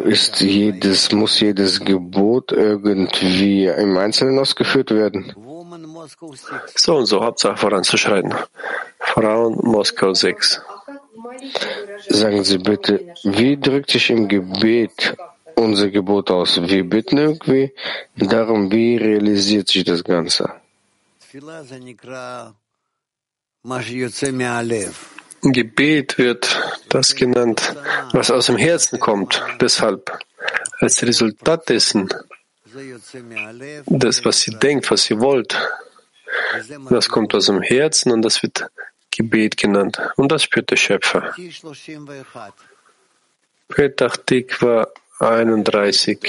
[0.04, 5.34] Ist jedes, muss jedes Gebot irgendwie im Einzelnen ausgeführt werden?
[6.76, 8.36] So und so, Hauptsache voranzuschreiten.
[9.00, 10.62] Frauen Moskau 6.
[12.10, 15.16] Sagen Sie bitte, wie drückt sich im Gebet
[15.56, 16.62] unser Gebot aus?
[16.62, 17.74] Wir bitten irgendwie
[18.16, 20.52] darum, wie realisiert sich das Ganze?
[25.42, 26.44] Gebet wird
[26.90, 27.76] das genannt,
[28.14, 29.42] was aus dem Herzen kommt.
[29.62, 30.12] Deshalb,
[30.80, 32.10] als Resultat dessen,
[33.86, 35.58] das, was sie denkt, was sie wollt,
[36.90, 38.66] das kommt aus dem Herzen und das wird
[39.16, 40.00] Gebet genannt.
[40.16, 41.34] Und das spürt der Schöpfer.
[43.68, 44.88] Petach Tikva
[45.20, 46.20] 31.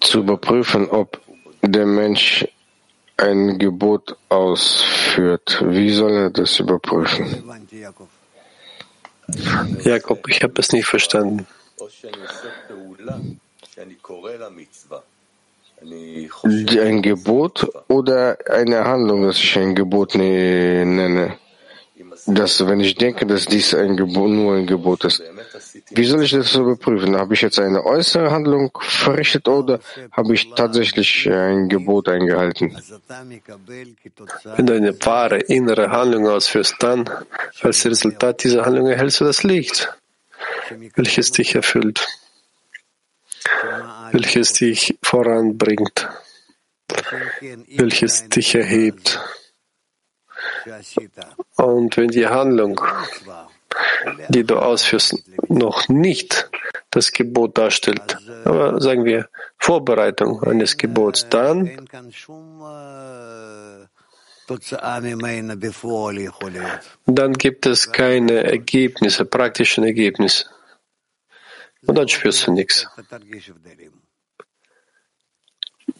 [0.00, 1.20] Zu überprüfen, ob
[1.62, 2.46] der Mensch
[3.16, 5.62] ein Gebot ausführt.
[5.66, 7.44] Wie soll er das überprüfen?
[9.84, 11.46] Jakob, ich habe es nicht verstanden.
[15.82, 21.38] Ein Gebot oder eine Handlung, dass ich ein Gebot ne- nenne?
[22.26, 25.22] Dass, wenn ich denke, dass dies ein Gebot, nur ein Gebot ist,
[25.90, 27.16] wie soll ich das überprüfen?
[27.16, 29.80] Habe ich jetzt eine äußere Handlung verrichtet oder
[30.12, 32.76] habe ich tatsächlich ein Gebot eingehalten?
[34.56, 37.08] Wenn du eine wahre innere Handlung ausführst, dann
[37.62, 39.88] als Resultat dieser Handlung erhältst du das Licht,
[40.96, 42.06] welches dich erfüllt,
[44.12, 46.08] welches dich voranbringt,
[47.76, 49.20] welches dich erhebt.
[51.56, 52.80] Und wenn die Handlung,
[54.28, 56.50] die du ausführst, noch nicht
[56.90, 59.28] das Gebot darstellt, aber sagen wir
[59.58, 61.86] Vorbereitung eines Gebots, dann
[67.04, 70.46] dann gibt es keine Ergebnisse, praktischen Ergebnisse
[71.86, 72.86] und dann spürst du nichts.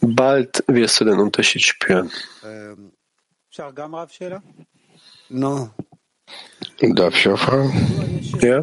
[0.01, 2.11] Bald wirst du den Unterschied spüren.
[6.79, 8.21] Darf ich auch fragen?
[8.39, 8.61] Ja?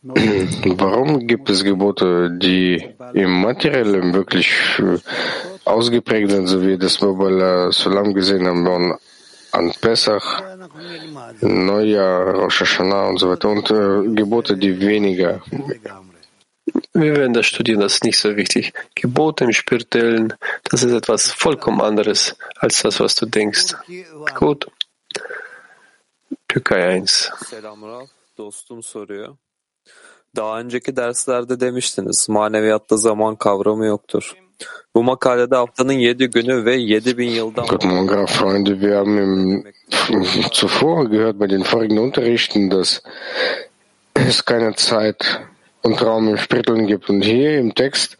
[0.02, 4.98] Warum gibt es Gebote, die im Materiellen wirklich äh,
[5.64, 8.64] ausgeprägt sind, so wie das wir Babala Sulam gesehen haben,
[9.52, 10.42] an Pesach,
[11.40, 15.42] Neujahr, Rosh Hashanah und so weiter, und äh, Gebote, die weniger.
[16.92, 18.72] Wir werden das studieren, das ist nicht so wichtig.
[18.94, 20.34] Gebote im Spirituellen,
[20.64, 23.74] das ist etwas vollkommen anderes als das, was du denkst.
[24.34, 24.70] Gut.
[26.46, 27.32] Türkei 1.
[27.46, 29.38] Selam Rav, dostum soruyor.
[30.38, 34.32] Daha önceki derslerde demiştiniz, maneviyatta zaman kavramı yoktur.
[34.94, 38.70] Bu makalede haftanın yedi günü ve yedi bin yıldan Guten Morgen, Freunde.
[38.70, 39.64] Wir haben im,
[40.52, 43.02] zuvor gehört bei den vorigen Unterrichten, dass
[44.14, 45.40] es keine Zeit
[45.82, 47.10] und Raum im Spirituellen gibt.
[47.10, 48.16] Und hier im Text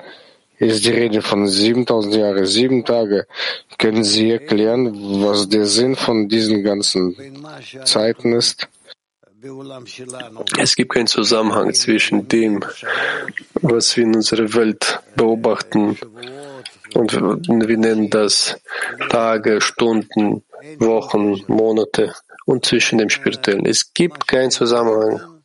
[0.59, 3.27] ist die Rede von 7000 Jahren, sieben Tage.
[3.79, 4.93] Können Sie erklären,
[5.23, 7.17] was der Sinn von diesen ganzen
[7.85, 8.69] Zeiten ist?
[10.59, 12.65] Es gibt keinen Zusammenhang zwischen dem,
[13.55, 15.97] was wir in unserer Welt beobachten,
[16.95, 18.57] und wir nennen das
[19.11, 20.43] Tage, Stunden,
[20.79, 22.15] Wochen, Monate
[22.47, 23.67] und zwischen dem Spirituellen.
[23.67, 25.43] Es gibt keinen Zusammenhang.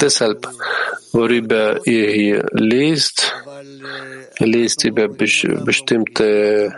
[0.00, 0.48] Deshalb,
[1.12, 3.34] worüber ihr hier lest,
[4.38, 6.74] lest über bes- bestimmte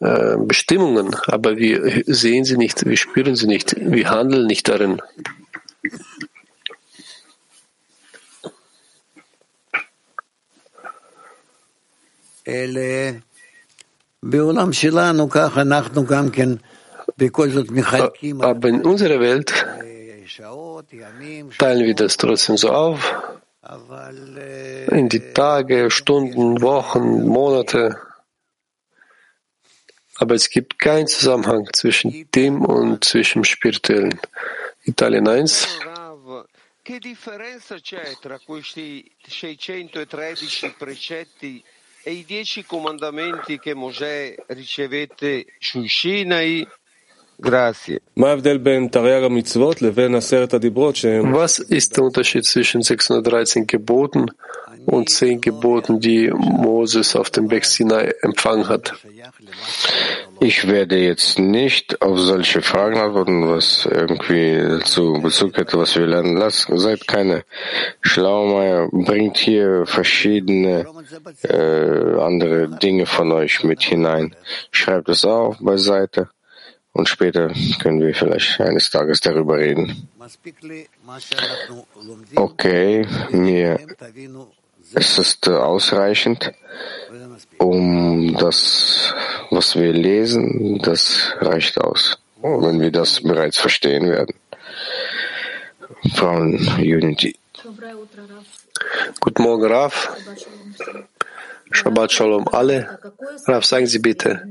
[0.00, 5.00] ähm, Bestimmungen, aber wir sehen sie nicht, wir spüren sie nicht, wir handeln nicht darin.
[18.40, 19.66] Aber in unserer Welt
[21.58, 23.14] teilen wir das trotzdem so auf,
[24.90, 28.07] in die Tage, Stunden, Wochen, Monate.
[30.18, 34.20] Aber es gibt keinen Zusammenhang zwischen dem und zwischen Spirituellen.
[34.84, 35.68] Italien 1.
[42.04, 46.66] E i 10 comandamenti che Mosè ricevette su Sinai?
[47.36, 48.00] Grazie.
[51.32, 54.26] Was ist der Unterschied zwischen 613 Geboten
[54.88, 58.94] und zehn Geboten, die Moses auf dem Weg Sinai empfangen hat.
[60.40, 66.06] Ich werde jetzt nicht auf solche Fragen antworten, was irgendwie zu Bezug hätte, was wir
[66.06, 66.38] lernen.
[66.38, 67.44] Lasst, seid keine
[68.00, 70.86] Schlaumeier, bringt hier verschiedene
[71.42, 74.34] äh, andere Dinge von euch mit hinein.
[74.70, 76.30] Schreibt es auf beiseite
[76.92, 80.08] und später können wir vielleicht eines Tages darüber reden.
[82.36, 83.78] Okay, mir
[84.94, 86.52] es ist äh, ausreichend,
[87.58, 89.12] um das,
[89.50, 94.34] was wir lesen, das reicht aus, wenn wir das bereits verstehen werden.
[96.14, 97.36] Frau Unity.
[99.20, 100.16] Guten Morgen, Raf.
[101.70, 102.98] Shabbat Shalom alle.
[103.46, 104.42] Raf, sagen Sie bitte,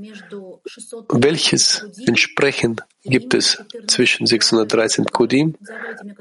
[1.09, 5.55] welches Entsprechen gibt es zwischen 613 Kodim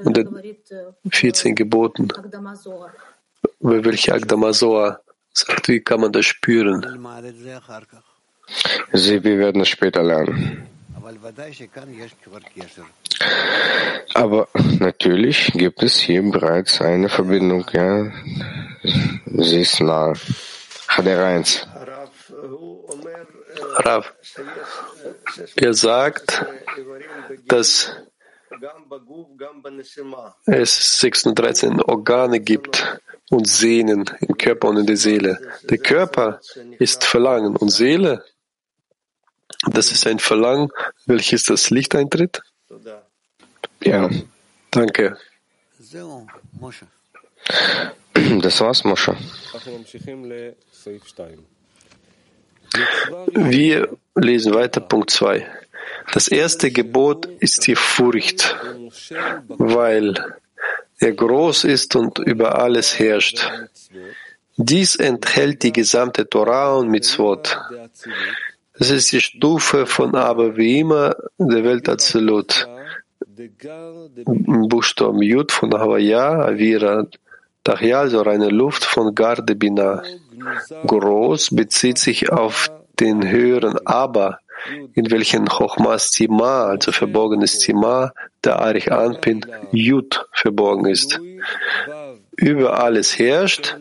[0.03, 0.29] und den
[1.11, 2.07] 14 Geboten?
[3.59, 4.15] Bei welcher
[5.31, 6.81] sagt, wie kann man das spüren?
[8.93, 10.67] Sie, wir werden es später lernen.
[14.13, 14.47] Aber
[14.79, 18.11] natürlich gibt es hier bereits eine Verbindung, ja.
[19.25, 20.13] Sie ist nah.
[20.89, 21.67] HDR 1.
[23.75, 24.13] Rav,
[25.55, 26.45] er sagt,
[27.47, 27.91] dass
[30.45, 32.99] es 613 Organe gibt,
[33.29, 35.39] und Sehnen im Körper und in der Seele.
[35.69, 36.39] Der Körper
[36.79, 38.23] ist Verlangen und Seele,
[39.65, 40.69] das ist ein Verlangen,
[41.05, 42.41] welches das Licht eintritt?
[43.83, 44.09] Ja.
[44.71, 45.17] Danke.
[48.41, 49.15] Das war's, Moshe.
[53.33, 55.47] Wir lesen weiter, Punkt 2.
[56.13, 58.55] Das erste Gebot ist die Furcht,
[59.47, 60.35] weil
[60.99, 63.49] er groß ist und über alles herrscht.
[64.57, 67.59] Dies enthält die gesamte Torah und Mitzvot.
[68.73, 72.67] Es ist die Stufe von aber wie immer der Welt Azelut.
[74.25, 77.05] Buchstaben Jud von Havaya, Avira,
[77.63, 80.01] Dachya, also reine Luft von Garde Bina.
[80.85, 84.39] Groß bezieht sich auf den höheren Aber,
[84.93, 91.19] in welchen Chochmas Tima, also verborgenes Tima, der Arich Anpin, Jud verborgen ist.
[92.35, 93.77] Über alles herrscht,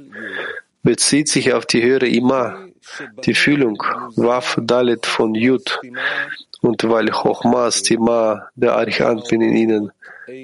[0.82, 2.68] bezieht sich auf die höhere Ima,
[3.24, 3.82] die Fühlung,
[4.16, 5.80] Waf Dalet von Jud.
[6.62, 9.92] Und weil Chochmas Tima, der Arich Anpin in ihnen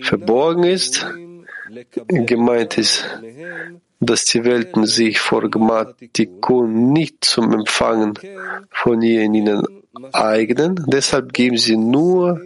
[0.02, 1.06] verborgen ist,
[2.06, 3.08] gemeint ist,
[4.00, 8.18] dass die Welten sich vor Gmatikun nicht zum Empfangen
[8.70, 9.81] von ihr in ihnen
[10.12, 10.84] eignen.
[10.86, 12.40] Deshalb geben sie nur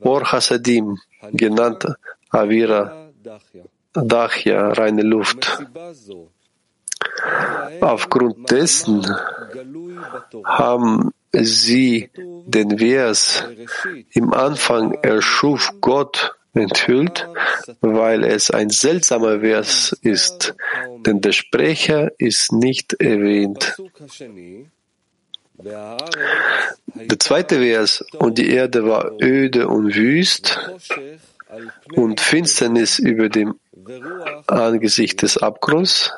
[0.00, 0.98] Or Hasadim,
[1.32, 1.86] genannt
[2.30, 3.10] Avira
[3.94, 5.64] Dachya, reine Luft.
[7.80, 9.06] Aufgrund dessen
[10.44, 12.10] haben sie
[12.46, 13.44] den Vers
[14.12, 17.28] im Anfang erschuf Gott enthüllt,
[17.80, 20.54] weil es ein seltsamer Vers ist,
[21.06, 23.76] denn der Sprecher ist nicht erwähnt.
[25.56, 30.58] Der zweite Vers, und die Erde war öde und wüst
[31.94, 33.54] und Finsternis über dem
[34.46, 36.12] Angesicht des Abgrunds,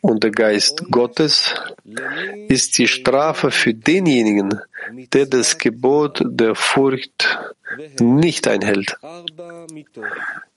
[0.00, 1.54] und der Geist Gottes
[2.48, 4.60] ist die Strafe für denjenigen,
[5.12, 7.38] der das Gebot der Furcht
[8.00, 8.96] nicht einhält.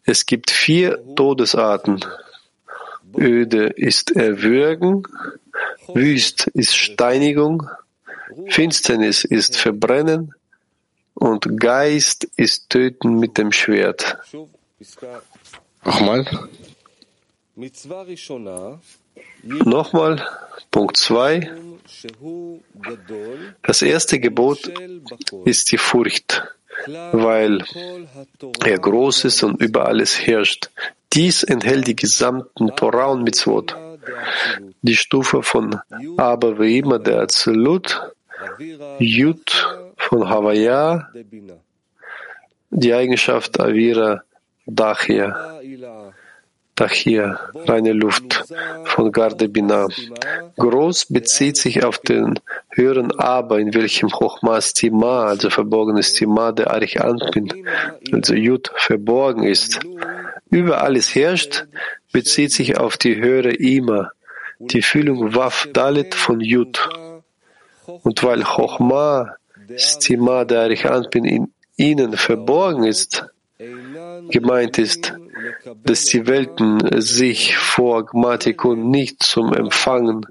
[0.03, 2.03] Es gibt vier Todesarten.
[3.17, 5.03] Öde ist Erwürgen,
[5.93, 7.69] Wüst ist Steinigung,
[8.49, 10.33] Finsternis ist Verbrennen
[11.13, 14.17] und Geist ist Töten mit dem Schwert.
[15.85, 16.25] Nochmal.
[19.43, 20.25] Nochmal,
[20.71, 21.51] Punkt 2.
[23.61, 24.71] Das erste Gebot
[25.45, 26.43] ist die Furcht,
[26.87, 27.63] weil
[28.65, 30.71] er groß ist und über alles herrscht.
[31.13, 33.75] Dies enthält die gesamten Torah und Mitzvot.
[34.81, 35.79] Die Stufe von
[36.17, 38.11] Aber wie immer der Azelut,
[38.99, 39.45] Jud
[39.97, 41.09] von Havaya,
[42.69, 44.23] die Eigenschaft Avira
[44.65, 45.61] Dachia.
[46.75, 48.45] Tachir, reine Luft
[48.85, 49.87] von Garde Bina.
[50.57, 52.39] Groß bezieht sich auf den
[52.71, 57.67] höheren Aber, in welchem Chochmas Tima, also verborgenes Tima, der Arich Anpin,
[58.11, 59.81] also Jud, verborgen ist.
[60.53, 61.65] Über alles herrscht,
[62.11, 64.11] bezieht sich auf die höhere Ima,
[64.59, 66.87] die Fühlung Waf Dalit von Jud.
[67.85, 69.35] Und weil Chochma,
[69.75, 73.25] Stima, der Arich Anpin in ihnen verborgen ist,
[74.29, 75.15] gemeint ist,
[75.83, 80.23] dass die Welten sich vor Gmatikon nicht zum Empfangen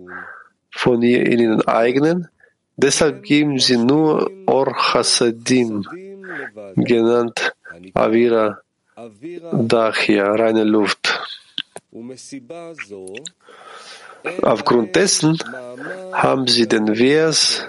[0.71, 2.29] von ihr in ihnen eignen,
[2.77, 5.85] deshalb geben sie nur Or Hasadim,
[6.77, 7.55] genannt
[7.95, 8.61] Avira
[8.95, 11.21] Dachia, reine Luft.
[14.43, 15.39] Aufgrund dessen
[16.13, 17.67] haben sie den Vers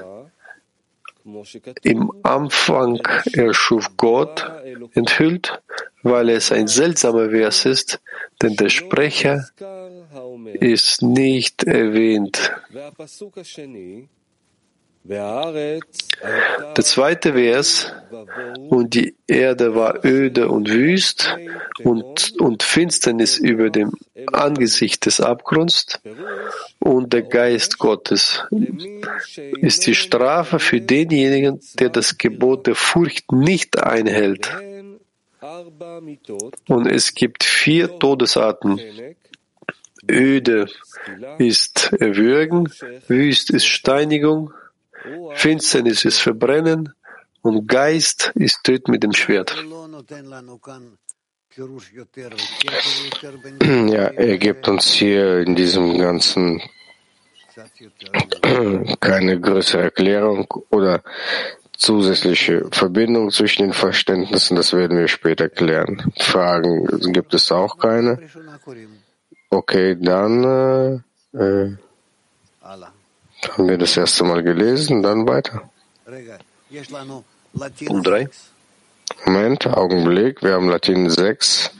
[1.83, 2.99] im Anfang
[3.31, 4.51] erschuf Gott
[4.93, 5.61] enthüllt,
[6.03, 8.01] weil es ein seltsamer Vers ist,
[8.41, 9.47] denn der Sprecher
[10.59, 12.51] ist nicht erwähnt.
[15.05, 15.81] Der
[16.81, 17.91] zweite Vers,
[18.69, 21.35] und die Erde war öde und wüst
[21.83, 23.91] und, und Finsternis über dem
[24.31, 25.99] Angesicht des Abgrunds
[26.79, 28.43] und der Geist Gottes
[29.61, 34.49] ist die Strafe für denjenigen, der das Gebot der Furcht nicht einhält.
[36.69, 38.79] Und es gibt vier Todesarten.
[40.09, 40.67] Öde
[41.37, 42.69] ist Erwürgen,
[43.07, 44.53] wüst ist Steinigung,
[45.35, 46.93] Finsternis ist Verbrennen
[47.41, 49.55] und Geist ist tötet mit dem Schwert.
[53.61, 56.61] Ja, er gibt uns hier in diesem ganzen
[58.99, 61.03] keine größere Erklärung oder
[61.77, 66.11] zusätzliche Verbindung zwischen den Verständnissen, das werden wir später klären.
[66.17, 68.17] Fragen gibt es auch keine.
[69.49, 71.77] Okay, dann äh, äh,
[73.49, 75.69] haben wir das erste Mal gelesen, dann weiter.
[77.85, 78.29] Punkt 3.
[79.25, 81.71] Moment, Augenblick, wir haben Latin 6.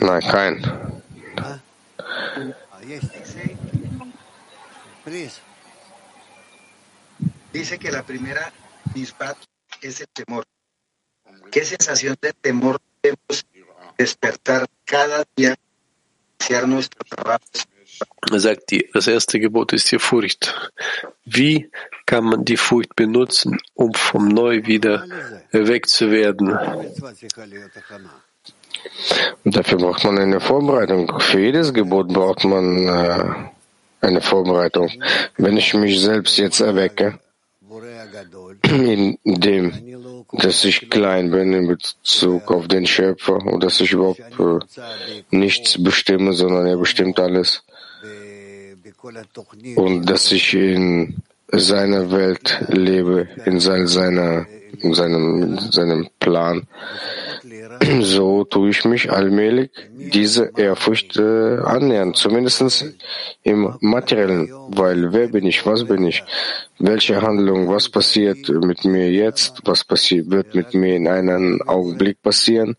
[0.00, 0.62] Nein, kein.
[7.52, 8.52] Dice que la primera
[8.94, 9.36] mispat
[9.80, 10.44] es el temor.
[11.50, 13.46] ¿Qué sensación de temor debemos
[13.96, 15.56] despertar cada día?
[18.30, 20.72] Er sagt, das erste Gebot ist die Furcht.
[21.24, 21.70] Wie
[22.04, 25.06] kann man die Furcht benutzen, um vom Neu wieder
[25.50, 26.58] erweckt zu werden?
[29.44, 31.20] Und dafür braucht man eine Vorbereitung.
[31.20, 33.34] Für jedes Gebot braucht man äh,
[34.00, 34.90] eine Vorbereitung.
[35.36, 37.18] Wenn ich mich selbst jetzt erwecke,
[39.24, 39.72] indem
[40.32, 45.82] dass ich klein bin in Bezug auf den Schöpfer und dass ich überhaupt äh, nichts
[45.82, 47.62] bestimme, sondern er bestimmt alles.
[49.76, 51.22] Und dass ich in
[51.52, 54.55] seiner Welt lebe, in sein, seiner, in
[54.92, 56.66] seinem, seinem Plan.
[58.00, 62.94] So tue ich mich allmählich diese Ehrfurcht äh, annähern, zumindest
[63.42, 66.24] im Materiellen, weil wer bin ich, was bin ich,
[66.78, 72.22] welche Handlung, was passiert mit mir jetzt, was passiert, wird mit mir in einem Augenblick
[72.22, 72.76] passieren,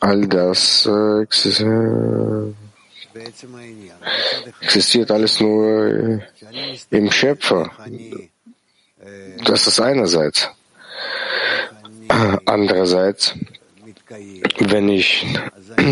[0.00, 1.22] all das äh,
[4.60, 6.20] existiert alles nur äh,
[6.90, 7.70] im Schöpfer.
[9.44, 10.48] Das ist einerseits.
[12.44, 13.34] Andererseits,
[14.58, 15.26] wenn ich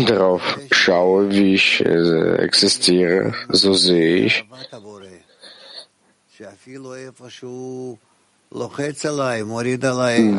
[0.07, 4.45] darauf schaue, wie ich äh, existiere, so sehe ich,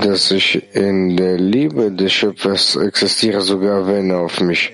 [0.01, 4.73] dass ich in der Liebe des Schöpfers existiere, sogar wenn er auf mich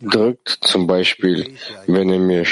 [0.00, 1.56] drückt, zum Beispiel,
[1.86, 2.44] wenn er mir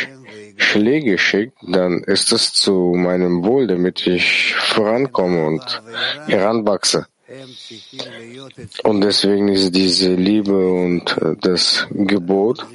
[0.57, 5.83] Schläge schickt, dann ist es zu meinem Wohl, damit ich vorankomme und
[6.27, 7.07] heranwachse.
[8.85, 12.67] Und deswegen ist diese Liebe und äh, das Gebot,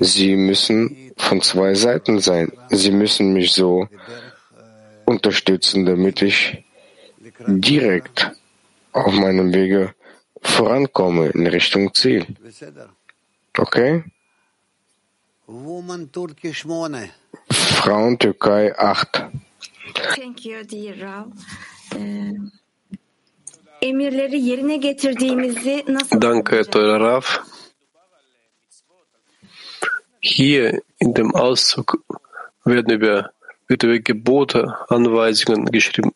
[0.00, 2.52] sie müssen von zwei Seiten sein.
[2.70, 3.88] Sie müssen mich so
[5.04, 6.64] unterstützen, damit ich
[7.46, 8.32] direkt
[8.92, 9.94] auf meinem Wege
[10.42, 12.26] vorankomme in Richtung Ziel.
[13.56, 14.04] Okay?
[17.48, 19.30] Frauen Türkei 8.
[20.16, 21.26] Thank you, dear Rav.
[23.82, 27.22] Emirleri yerine getirdiğimizi nasıl Danke, teurer Rav.
[30.20, 31.94] Hier in dem Auszug
[32.66, 33.30] werden über,
[33.70, 36.12] wird über Gebote, Anweisungen geschrieben.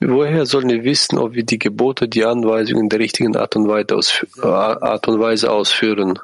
[0.00, 3.68] Woher sollen wir wissen, ob wir die Gebote, die Anweisungen in der richtigen Art und
[3.68, 6.18] Weise, ausfü Art und Weise ausführen?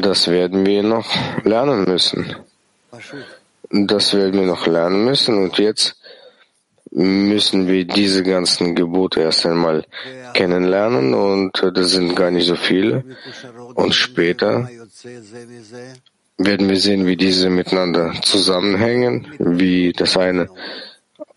[0.00, 1.06] Das werden wir noch
[1.44, 2.34] lernen müssen.
[3.70, 5.36] Das werden wir noch lernen müssen.
[5.38, 5.96] Und jetzt
[6.90, 9.84] müssen wir diese ganzen Gebote erst einmal
[10.34, 11.14] kennenlernen.
[11.14, 13.04] Und das sind gar nicht so viele.
[13.74, 14.68] Und später
[16.38, 20.48] werden wir sehen, wie diese miteinander zusammenhängen, wie das eine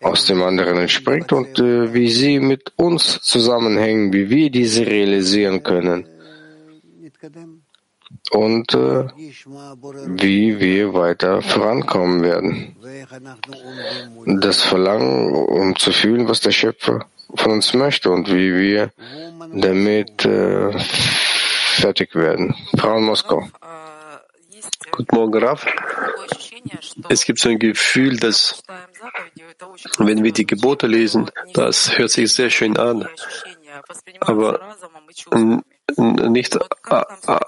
[0.00, 5.62] aus dem anderen entspringt und äh, wie sie mit uns zusammenhängen, wie wir diese realisieren
[5.62, 6.06] können
[8.30, 9.08] und äh,
[10.06, 12.76] wie wir weiter vorankommen werden.
[14.40, 18.92] Das Verlangen, um zu fühlen, was der Schöpfer von uns möchte und wie wir
[19.52, 22.54] damit äh, fertig werden.
[22.76, 23.48] Frau in Moskau.
[24.92, 25.66] Guten Morgen, Rav.
[27.08, 28.62] Es gibt so ein Gefühl, dass
[29.98, 33.08] wenn wir die Gebote lesen, das hört sich sehr schön an,
[34.20, 34.76] aber
[35.96, 36.58] nicht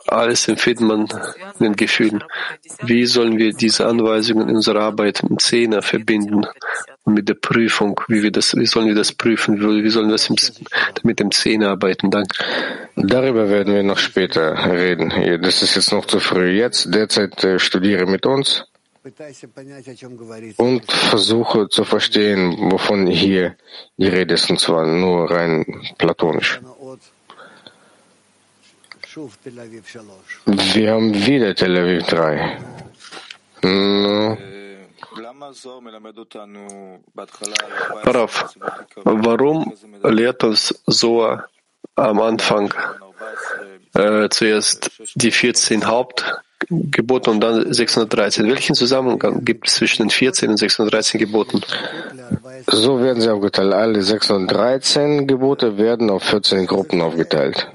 [0.09, 1.09] alles empfiehlt man
[1.61, 2.23] den Gefühlen.
[2.83, 6.47] Wie sollen wir diese Anweisungen in unserer Arbeit mit Zehner verbinden
[7.05, 8.01] mit der Prüfung?
[8.09, 9.61] Wie, wir das, wie sollen wir das prüfen?
[9.61, 10.31] Wie sollen wir das
[11.03, 12.11] mit dem Zehner arbeiten?
[12.11, 12.37] Danke.
[12.97, 15.13] Darüber werden wir noch später reden.
[15.43, 16.51] Das ist jetzt noch zu früh.
[16.51, 18.67] Jetzt, derzeit äh, studiere mit uns
[20.59, 23.57] und versuche zu verstehen, wovon hier
[23.97, 25.65] die Rede ist, und zwar nur rein
[25.99, 26.61] platonisch.
[30.47, 32.59] Wir haben wieder Tel Aviv 3.
[33.63, 34.39] No,
[38.05, 38.57] Rav,
[39.05, 41.45] warum lehrt uns Soa
[41.95, 42.73] am Anfang
[43.95, 48.49] äh, zuerst die 14 Hauptgebote und dann 613?
[48.49, 51.61] Welchen Zusammenhang gibt es zwischen den 14 und 613 Geboten?
[52.67, 53.75] so werden sie aufgeteilt.
[53.75, 57.69] Alle 613 Gebote werden auf 14 Gruppen aufgeteilt.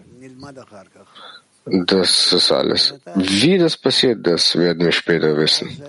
[1.70, 2.93] Das ist alles.
[3.15, 5.82] Wie das passiert, das werden wir später wissen.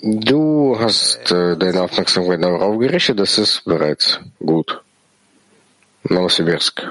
[0.00, 4.82] Du hast äh, deine Aufmerksamkeit darauf gerichtet, das ist bereits gut.
[6.04, 6.82] Novosibirsk.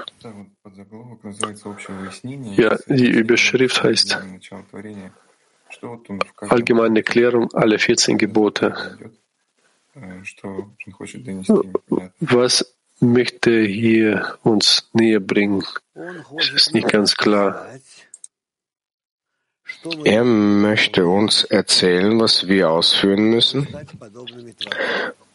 [2.56, 4.18] Ja, die Überschrift heißt
[6.40, 8.98] Allgemeine Erklärung aller 14 Gebote.
[12.20, 15.63] Was möchte hier uns näher bringen?
[16.37, 17.67] Es ist nicht ganz klar.
[20.03, 23.67] Er möchte uns erzählen, was wir ausführen müssen,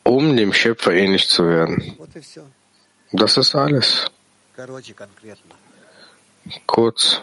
[0.04, 1.96] um dem Schöpfer ähnlich zu werden.
[3.12, 4.06] Das ist alles.
[6.66, 7.20] Kurz.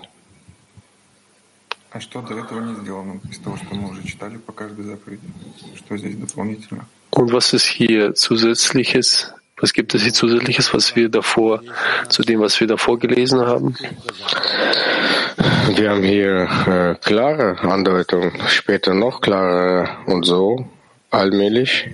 [1.92, 5.28] А что до этого не сделано из того, что мы уже читали по каждой заповеди?
[5.76, 6.88] Что здесь дополнительно?
[7.12, 9.32] Und was ist hier zusätzliches?
[9.61, 11.63] Was gibt es hier zusätzliches, was wir davor,
[12.09, 13.75] zu dem, was wir davor gelesen haben?
[15.75, 20.67] Wir haben hier äh, klare Andeutungen, später noch klarer und so
[21.11, 21.89] allmählich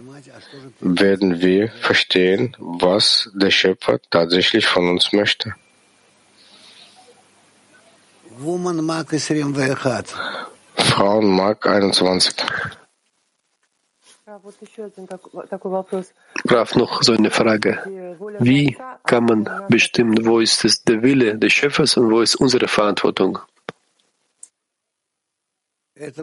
[0.81, 5.55] werden wir verstehen, was der Schöpfer tatsächlich von uns möchte.
[8.39, 10.05] Woman Mark 21.
[10.77, 12.35] Frauen Mark 21.
[16.47, 17.79] Graf, noch so eine Frage.
[18.41, 18.77] Wie
[19.07, 23.39] kann man bestimmen, wo ist es der Wille des Schöpfers und wo ist unsere Verantwortung?
[25.97, 26.17] Das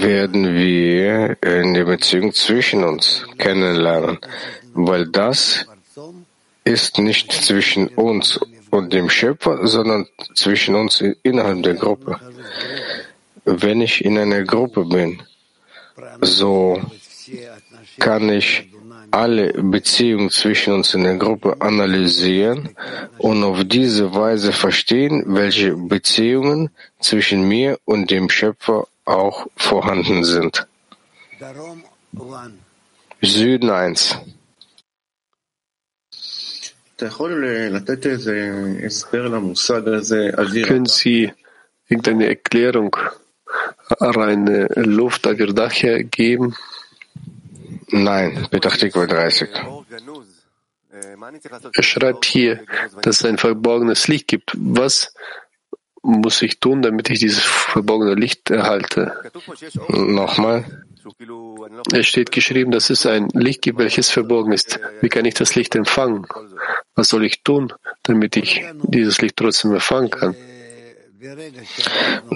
[0.00, 4.18] werden wir in der Beziehung zwischen uns kennenlernen,
[4.74, 5.66] weil das
[6.64, 12.18] ist nicht zwischen uns und dem Schöpfer, sondern zwischen uns innerhalb der Gruppe.
[13.44, 15.22] Wenn ich in einer Gruppe bin,
[16.20, 16.80] so
[17.98, 18.68] kann ich
[19.10, 22.76] alle Beziehungen zwischen uns in der Gruppe analysieren
[23.18, 30.66] und auf diese Weise verstehen, welche Beziehungen zwischen mir und dem Schöpfer auch vorhanden sind.
[33.22, 34.18] Süden 1.
[40.66, 41.32] Können Sie
[41.88, 42.96] irgendeine Erklärung,
[44.00, 46.54] reine Luft, Avirdachia geben?
[47.88, 49.48] Nein, Petach Tikva 30.
[51.72, 52.64] Er schreibt hier,
[53.02, 54.52] dass es ein verborgenes Licht gibt.
[54.56, 55.14] Was
[56.02, 59.12] muss ich tun, damit ich dieses verborgene Licht erhalte?
[59.88, 60.64] Nochmal.
[61.92, 64.80] Es steht geschrieben, dass es ein Licht gibt, welches verborgen ist.
[65.00, 66.26] Wie kann ich das Licht empfangen?
[66.94, 70.34] Was soll ich tun, damit ich dieses Licht trotzdem empfangen kann?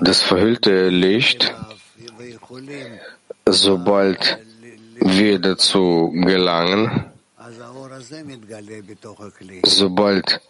[0.01, 1.55] Das verhüllte Licht,
[3.47, 4.39] sobald
[5.01, 7.07] wir dazu gelangen,
[9.65, 10.41] sobald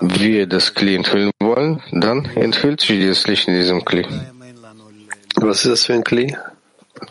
[0.00, 4.06] wir das Kli enthüllen wollen, dann enthüllt sich das Licht in diesem Kli.
[5.36, 6.36] Was ist das für ein Kli?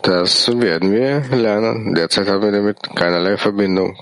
[0.02, 1.94] Das werden wir lernen.
[1.94, 3.96] Derzeit haben wir damit keinerlei Verbindung.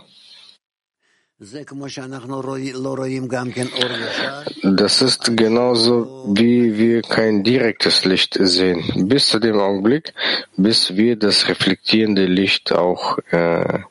[4.64, 10.12] Das ist genauso, wie wir kein direktes Licht sehen, bis zu dem Augenblick,
[10.57, 13.83] bis wir das reflektierende Licht auch äh,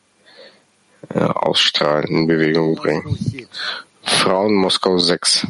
[1.09, 3.17] äh ausstrahlen, in Bewegung bringen.
[4.03, 5.47] Frauen Moskau 6.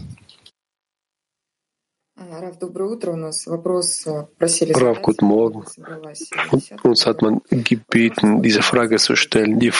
[4.81, 5.63] Rav, guten Morgen.
[6.81, 9.59] Uns hat man gebeten, diese Frage zu stellen.
[9.59, 9.71] Die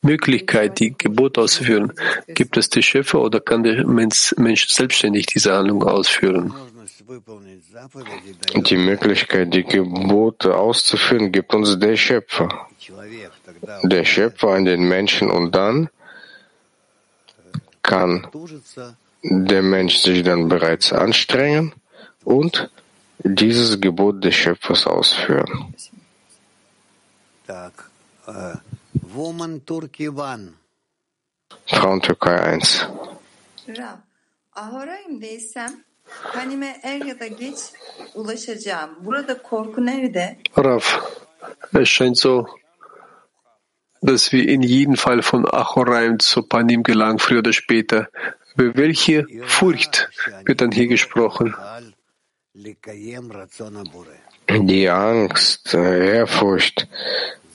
[0.00, 1.92] Möglichkeit, die Gebote auszuführen,
[2.28, 6.54] gibt es die Schöpfer oder kann der Mensch, Mensch selbstständig diese Handlung ausführen?
[8.54, 12.48] Die Möglichkeit, die Gebote auszuführen, gibt uns der Schöpfer.
[13.82, 15.90] Der Schöpfer an den Menschen und dann
[17.82, 18.26] kann
[19.22, 21.74] der Mensch sich dann bereits anstrengen
[22.24, 22.70] und
[23.18, 25.74] dieses Gebot des Schöpfers ausführen.
[28.26, 28.54] Э,
[28.92, 30.08] woman Turkey
[31.66, 32.86] Frauen Türkei 1.
[40.56, 41.02] Raf,
[41.72, 42.48] es scheint so,
[44.00, 48.08] dass wir in jedem Fall von Achoraim zu Panim gelangen, früher oder später.
[48.60, 50.10] Über welche Furcht
[50.44, 51.54] wird dann hier gesprochen?
[54.50, 56.86] Die Angst, äh, Ehrfurcht,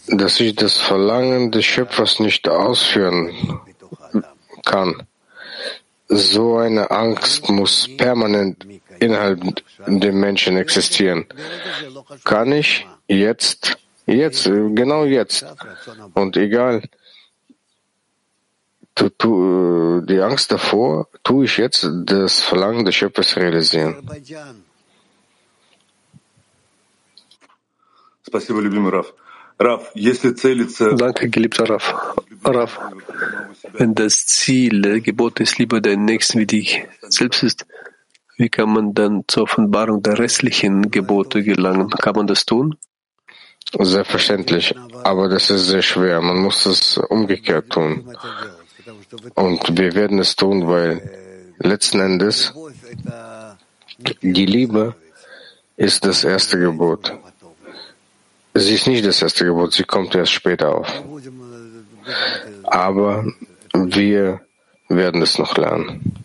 [0.08, 3.60] dass ich das Verlangen des Schöpfers nicht ausführen
[4.66, 5.04] kann.
[6.08, 8.66] So eine Angst muss permanent
[9.00, 9.42] innerhalb
[9.86, 11.26] dem Menschen existieren.
[12.24, 13.78] Kann ich jetzt,
[14.08, 15.46] jetzt, genau jetzt,
[16.16, 16.82] und egal,
[18.96, 23.96] tu, tu, die Angst davor, tue ich jetzt das Verlangen des Schöpfers realisieren.
[30.98, 32.16] Danke, geliebter Raf.
[32.44, 32.80] Raf,
[33.74, 37.66] wenn das Ziel Gebot ist, lieber deinen Nächsten wie dich selbst ist,
[38.38, 41.90] wie kann man dann zur Offenbarung der restlichen Gebote gelangen?
[41.90, 42.76] Kann man das tun?
[43.80, 46.22] Selbstverständlich, aber das ist sehr schwer.
[46.22, 48.16] Man muss es umgekehrt tun.
[49.36, 51.02] Und wir werden es tun, weil
[51.60, 52.54] letzten Endes
[54.22, 54.96] die Liebe
[55.78, 57.14] ist das erste Gebot.
[58.54, 60.88] Sie ist nicht das erste Gebot, sie kommt erst später auf.
[62.64, 63.26] Aber
[63.74, 64.42] wir
[64.88, 66.24] werden es noch lernen.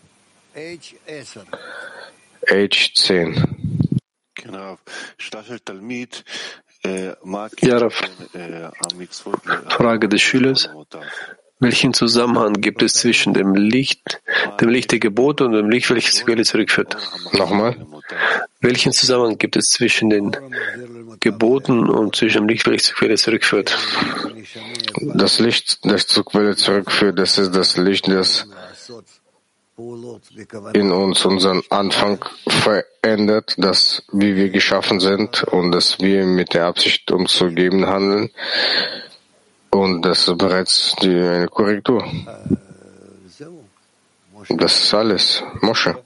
[2.49, 3.45] Age 10.
[7.63, 8.01] Ja, Rav.
[9.69, 10.69] Frage des Schülers.
[11.61, 14.23] Welchen Zusammenhang gibt es zwischen dem Licht,
[14.61, 16.97] dem Licht der Gebote und dem Licht, welches die Quelle zurückführt?
[17.33, 17.77] Nochmal.
[18.61, 20.35] Welchen Zusammenhang gibt es zwischen den
[21.21, 23.79] Geboten und zwischen dem Licht, welches zur Quelle zurückführt?
[25.01, 28.47] Das Licht, das zur Quelle zurückführt, das ist das Licht, das
[30.73, 36.67] in uns unseren Anfang verändert, dass wie wir geschaffen sind und dass wir mit der
[36.67, 38.31] Absicht umzugeben handeln.
[39.71, 42.05] Und das ist bereits die, eine Korrektur.
[44.49, 45.43] Das ist alles.
[45.61, 45.97] Mosche.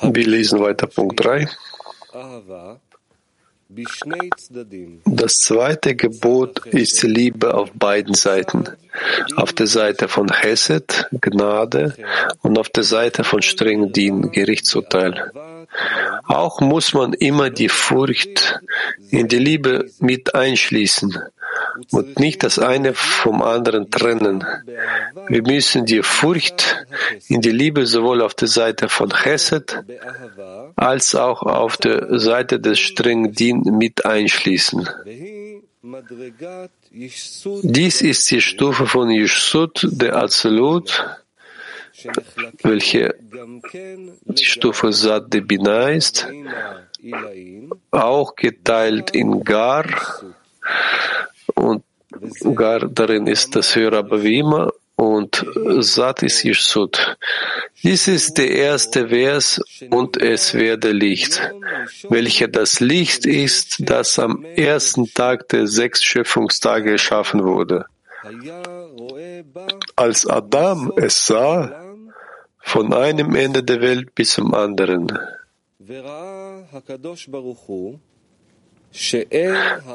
[0.00, 1.48] Wir lesen weiter Punkt 3.
[5.06, 8.64] Das zweite Gebot ist Liebe auf beiden Seiten.
[9.36, 11.94] Auf der Seite von Chesed, Gnade,
[12.42, 15.32] und auf der Seite von streng Dien, Gerichtsurteil.
[16.26, 18.60] Auch muss man immer die Furcht
[19.10, 21.18] in die Liebe mit einschließen
[21.90, 24.44] und nicht das eine vom anderen trennen.
[25.28, 26.86] Wir müssen die Furcht
[27.28, 29.82] in die Liebe sowohl auf der Seite von Chesed
[30.76, 34.88] als auch auf der Seite des strengen Din mit einschließen.
[37.62, 41.04] Dies ist die Stufe von Yeshut, der Absolut,
[42.62, 43.14] welche
[44.24, 46.26] die Stufe Sat de Bina ist,
[47.90, 49.84] auch geteilt in Gar.
[51.54, 51.84] Und
[52.54, 55.44] Gar darin ist das höhere Abavima und
[55.80, 57.16] Sat ist Yeshut.
[57.82, 61.52] Dies ist der erste Vers und es werde Licht,
[62.08, 67.86] welcher das Licht ist, das am ersten Tag der sechs Schöpfungstage geschaffen wurde.
[69.96, 71.84] Als Adam es sah,
[72.60, 75.18] von einem Ende der Welt bis zum anderen.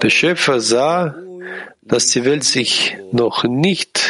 [0.01, 1.15] Der Schöpfer sah,
[1.81, 4.08] dass die Welt sich noch nicht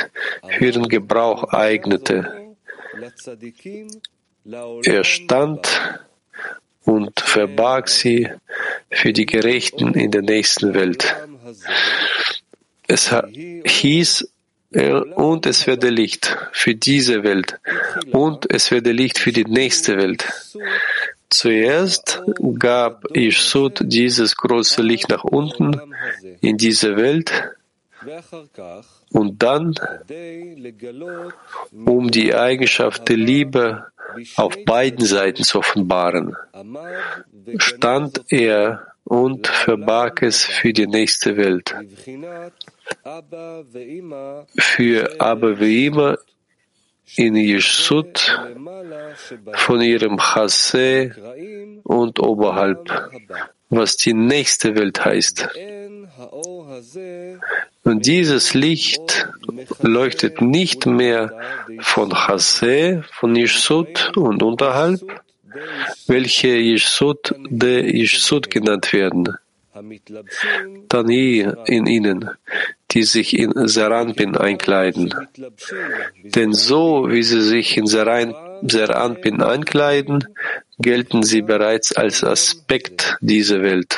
[0.60, 2.54] für ihren Gebrauch eignete.
[4.84, 6.00] Er stand
[6.84, 8.30] und verbarg sie
[8.92, 11.16] für die Gerechten in der nächsten Welt.
[12.88, 13.16] Es
[13.66, 14.28] hieß,
[15.16, 17.58] und es werde Licht für diese Welt
[18.12, 20.26] und es werde Licht für die nächste Welt.
[21.30, 22.22] Zuerst
[22.60, 25.80] gab Ishsud dieses große Licht nach unten
[26.42, 27.32] in diese Welt
[29.12, 29.76] und dann,
[31.86, 33.88] um die Eigenschaft der Liebe
[34.36, 36.36] auf beiden Seiten zu offenbaren,
[37.58, 41.74] stand er und verbarg es für die nächste Welt.
[44.58, 46.18] Für aber wie immer
[47.16, 48.40] in Yeshut
[49.54, 51.14] von ihrem Chassé
[51.84, 53.12] und oberhalb,
[53.70, 55.48] was die nächste Welt heißt.
[57.84, 59.28] Und dieses Licht
[59.82, 61.32] leuchtet nicht mehr
[61.80, 65.02] von Chassé, von Yeshut und unterhalb,
[66.08, 69.38] welche Yeshut de Yeshut genannt werden.
[70.90, 72.30] Tani in ihnen,
[72.92, 75.14] die sich in Seranpin einkleiden.
[76.24, 80.28] Denn so wie sie sich in Seranpin einkleiden,
[80.80, 83.98] gelten sie bereits als Aspekt dieser Welt.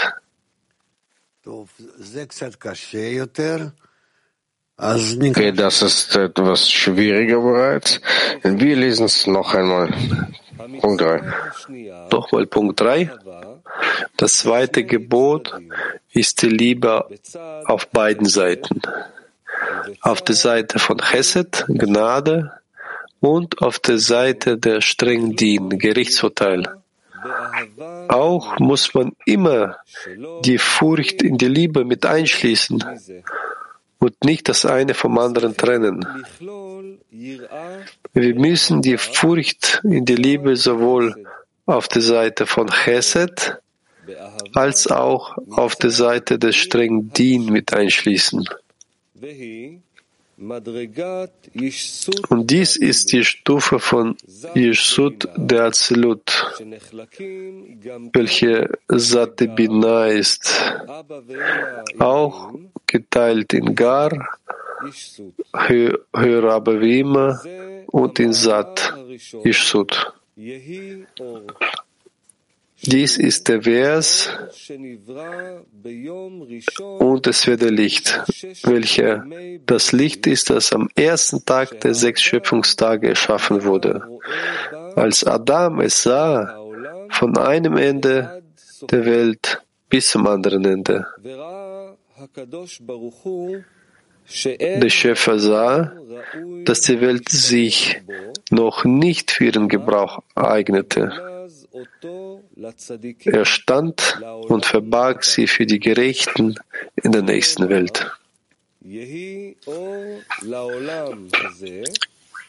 [4.77, 8.01] Okay, das ist etwas schwieriger bereits.
[8.43, 9.93] Wir lesen es noch einmal.
[10.79, 11.33] Punkt 3.
[12.11, 13.11] Nochmal Punkt 3.
[14.17, 15.53] Das zweite Gebot
[16.11, 17.07] ist die Liebe
[17.65, 18.81] auf beiden Seiten.
[20.01, 22.51] Auf der Seite von Chesed, Gnade,
[23.21, 26.63] und auf der Seite der streng Dien, Gerichtsurteil.
[28.09, 29.77] Auch muss man immer
[30.43, 32.83] die Furcht in die Liebe mit einschließen
[33.99, 36.03] und nicht das eine vom anderen trennen.
[38.13, 41.23] Wir müssen die Furcht in die Liebe sowohl
[41.67, 43.59] auf der Seite von Chesed
[44.55, 48.49] als auch auf der Seite des streng Dien mit einschließen.
[52.29, 54.17] Und dies ist die Stufe von
[54.55, 56.25] Yeshut der Azilut,
[58.13, 60.73] welche Satte Bina ist,
[61.99, 62.53] auch
[62.87, 64.11] geteilt in Gar,
[65.53, 67.39] Hörabavima
[67.87, 68.93] und in Sat,
[69.43, 70.11] Yeshut.
[72.83, 74.29] Dies ist der Vers
[76.99, 78.19] und es wird der Licht,
[78.63, 79.23] welcher
[79.65, 84.07] das Licht ist, das am ersten Tag der sechs Schöpfungstage erschaffen wurde.
[84.95, 86.57] Als Adam es sah,
[87.11, 88.41] von einem Ende
[88.89, 91.05] der Welt bis zum anderen Ende.
[94.59, 95.93] Der Schöpfer sah,
[96.65, 98.01] dass die Welt sich
[98.49, 101.40] noch nicht für ihren Gebrauch eignete.
[103.25, 106.55] Er stand und verbarg sie für die Gerechten
[106.95, 108.11] in der nächsten Welt.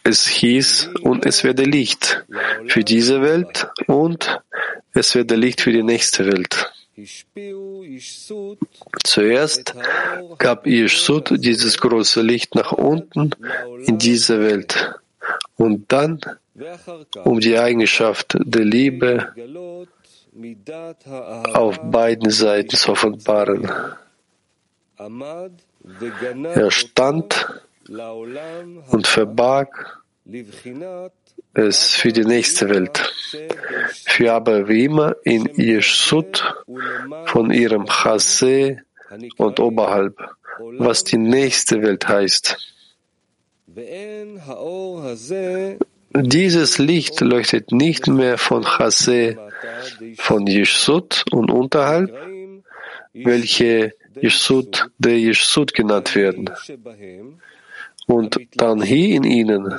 [0.05, 2.25] Es hieß, und es werde Licht
[2.67, 4.41] für diese Welt und
[4.93, 6.73] es werde Licht für die nächste Welt.
[9.05, 9.75] Zuerst
[10.39, 13.31] gab Yeshut dieses große Licht nach unten
[13.87, 14.95] in diese Welt
[15.57, 16.21] und dann
[17.25, 19.33] um die Eigenschaft der Liebe
[21.53, 23.71] auf beiden Seiten zu offenbaren.
[26.55, 27.63] Er stand
[28.91, 30.03] und verbarg
[31.55, 33.13] es für die nächste Welt,
[34.07, 36.55] für aber wie immer in Yeshut
[37.27, 38.79] von ihrem Chase
[39.37, 40.17] und oberhalb,
[40.79, 42.57] was die nächste Welt heißt.
[46.15, 49.39] Dieses Licht leuchtet nicht mehr von Chase,
[50.19, 52.13] von Yeshut und unterhalb,
[53.15, 56.51] welche Yeshut der Yeshut genannt werden,
[58.07, 59.75] und dann hier in ihnen,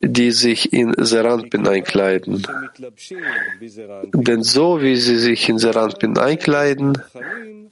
[0.00, 2.46] die sich in Seranpin einkleiden.
[4.14, 6.96] Denn so wie sie sich in Seranpin einkleiden,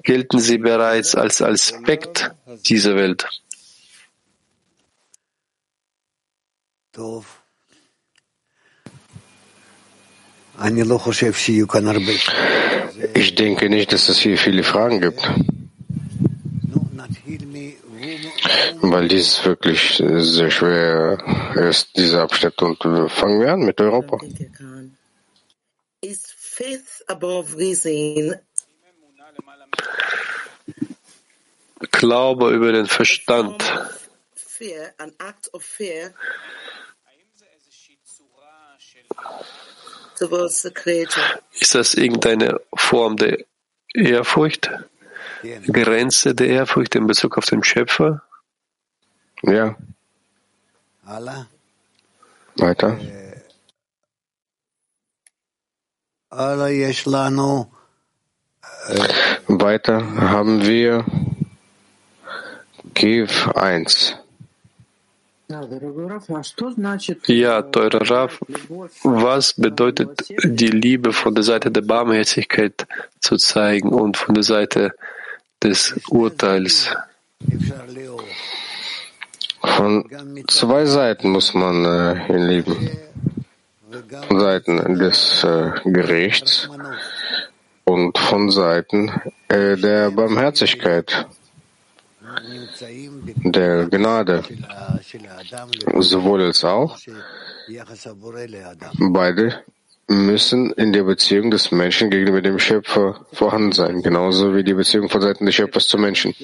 [0.03, 2.31] gelten sie bereits als Aspekt
[2.67, 3.27] dieser Welt.
[13.15, 15.23] Ich denke nicht, dass es hier viele Fragen gibt.
[18.81, 21.19] Weil dies wirklich sehr schwer
[21.55, 22.61] ist, dieser Abschnitt.
[22.63, 24.19] Und fangen wir an mit Europa.
[31.93, 33.63] Glaube über den Verstand.
[41.61, 43.39] Ist das irgendeine Form der
[43.95, 44.71] Ehrfurcht?
[45.73, 48.23] Grenze der Ehrfurcht in Bezug auf den Schöpfer?
[49.43, 49.77] Ja.
[52.57, 52.99] Weiter.
[59.47, 61.05] Weiter haben wir
[62.95, 64.17] Kiew 1.
[67.27, 68.39] Ja, teurer Rav,
[69.03, 72.87] was bedeutet die Liebe von der Seite der Barmherzigkeit
[73.21, 74.93] zu zeigen und von der Seite
[75.63, 76.95] des Urteils?
[79.63, 80.05] Von
[80.49, 82.91] zwei Seiten muss man äh, ihn lieben.
[84.29, 86.69] Von Seiten des äh, Gerichts
[87.85, 89.11] und von Seiten
[89.49, 91.27] äh, der Barmherzigkeit,
[93.45, 94.43] der Gnade,
[95.99, 96.99] sowohl als auch.
[98.99, 99.65] Beide
[100.09, 105.09] müssen in der Beziehung des Menschen gegenüber dem Schöpfer vorhanden sein, genauso wie die Beziehung
[105.11, 106.35] von Seiten des Schöpfers zum Menschen.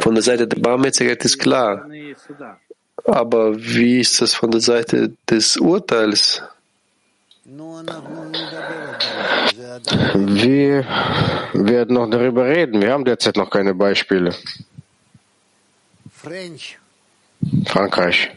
[0.00, 1.86] Von der Seite der Barmherzigkeit ist klar.
[3.04, 6.42] Aber wie ist das von der Seite des Urteils?
[10.14, 10.84] Wir
[11.52, 12.80] werden noch darüber reden.
[12.82, 14.34] Wir haben derzeit noch keine Beispiele.
[17.66, 18.36] Frankreich.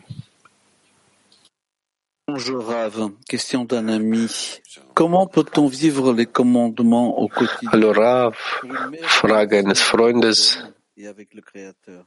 [2.28, 4.28] Bonjour Rav, question d'un ami.
[4.94, 8.36] Comment peut-on vivre les commandements au quotidien Hallo Rav,
[9.02, 10.36] Frage eines Freundes.
[10.98, 12.06] et avec le Créateur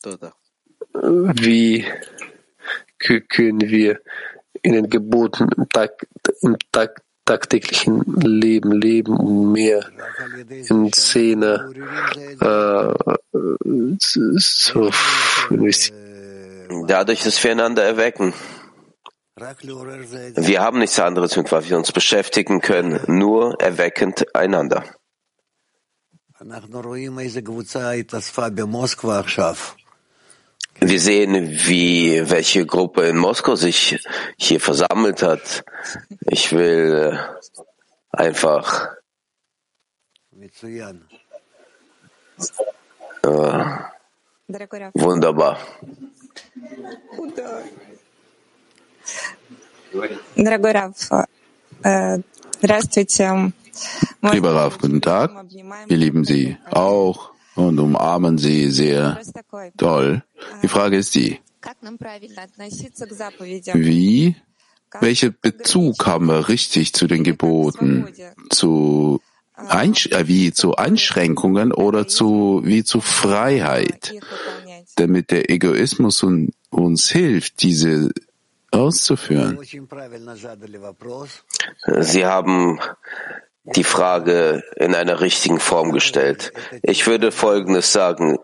[0.00, 0.32] Toda.
[1.42, 1.84] Wie
[3.00, 4.00] kö- können wir
[4.62, 6.06] in den Geboten im, Tag,
[6.42, 9.90] im Tag, tagtäglichen Leben leben, um mehr
[10.48, 11.72] in Szene
[12.40, 14.90] äh, zu, zu
[15.50, 16.04] investieren?
[16.86, 18.32] Dadurch, dass wir einander erwecken.
[19.36, 24.84] Wir haben nichts anderes, mit was wir uns beschäftigen können, nur erweckend einander.
[26.38, 26.50] Wir
[30.81, 33.99] sehen, wie welche Gruppe in Moskau sich
[34.37, 35.63] hier versammelt hat.
[36.29, 37.19] Ich will
[38.11, 38.89] einfach
[43.23, 43.65] äh,
[44.93, 45.57] wunderbar.
[50.35, 51.09] Дорогой Раф,
[51.83, 52.19] э,
[52.61, 53.51] здравствуйте.
[54.21, 55.31] Lieber Raf, guten Tag.
[55.87, 59.20] Wir lieben Sie auch und umarmen sie sehr
[59.76, 60.22] doll.
[60.62, 61.40] Die Frage ist die,
[63.72, 64.36] wie,
[65.00, 68.06] welchen Bezug haben wir richtig zu den Geboten,
[68.50, 69.20] zu
[69.56, 74.12] Einsch äh, wie zu Einschränkungen oder zu, wie zu Freiheit,
[74.96, 78.10] damit der Egoismus un uns hilft, diese
[78.72, 79.58] auszuführen.
[81.86, 82.80] Э, sie haben
[83.64, 86.52] die Frage in einer richtigen Form gestellt.
[86.82, 88.38] Ich würde Folgendes sagen.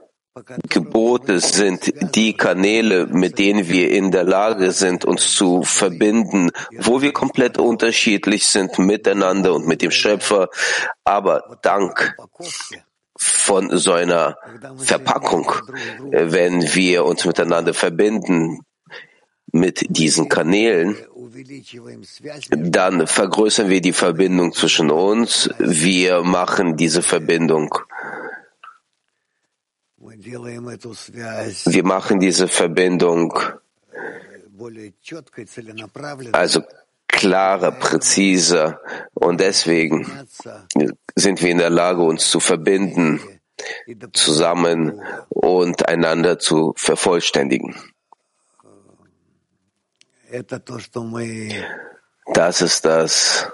[0.68, 7.02] Gebote sind die Kanäle, mit denen wir in der Lage sind, uns zu verbinden, wo
[7.02, 10.48] wir komplett unterschiedlich sind miteinander und mit dem Schöpfer.
[11.04, 12.16] Aber dank
[13.18, 14.36] von so einer
[14.78, 15.52] Verpackung,
[16.12, 18.60] äh, wenn wir uns miteinander verbinden
[19.52, 20.96] mit diesen Kanälen,
[22.50, 25.50] dann vergrößern wir die Verbindung zwischen uns.
[25.58, 27.74] Wir machen diese Verbindung.
[29.98, 33.34] Wir machen diese Verbindung
[36.32, 36.62] also
[37.08, 38.80] klarer, präziser
[39.14, 40.06] und deswegen
[41.14, 43.20] sind wir in der Lage, uns zu verbinden,
[44.12, 47.74] zusammen und einander zu vervollständigen.
[52.34, 53.46] Das ist das,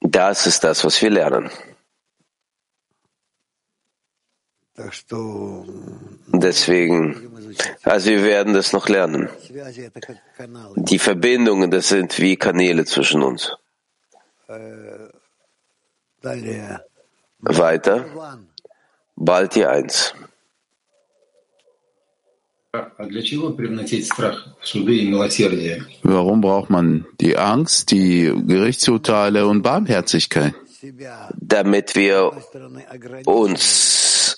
[0.00, 1.50] das ist das, was wir lernen.
[6.28, 7.30] Deswegen,
[7.82, 9.28] also wir werden das noch lernen.
[10.76, 13.52] Die Verbindungen, das sind wie Kanäle zwischen uns.
[17.38, 18.04] Weiter.
[19.16, 20.14] Balti 1.
[26.02, 30.54] Warum braucht man die Angst, die Gerichtsurteile und Barmherzigkeit?
[31.36, 32.32] damit wir
[33.24, 34.36] uns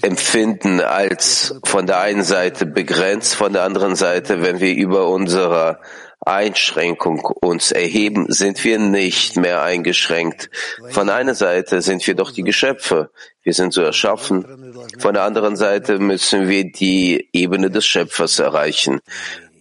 [0.00, 5.78] empfinden als von der einen Seite begrenzt, von der anderen Seite, wenn wir über unsere
[6.24, 10.50] Einschränkung uns erheben, sind wir nicht mehr eingeschränkt.
[10.90, 13.10] Von einer Seite sind wir doch die Geschöpfe,
[13.42, 14.74] wir sind so erschaffen.
[14.98, 19.00] Von der anderen Seite müssen wir die Ebene des Schöpfers erreichen,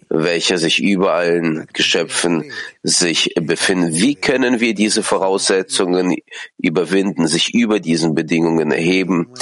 [0.10, 2.52] welcher sich über allen Geschöpfen
[2.84, 3.94] sich befinden.
[3.94, 6.18] Wie können wir diese Voraussetzungen
[6.58, 9.34] überwinden, sich über diesen Bedingungen erheben?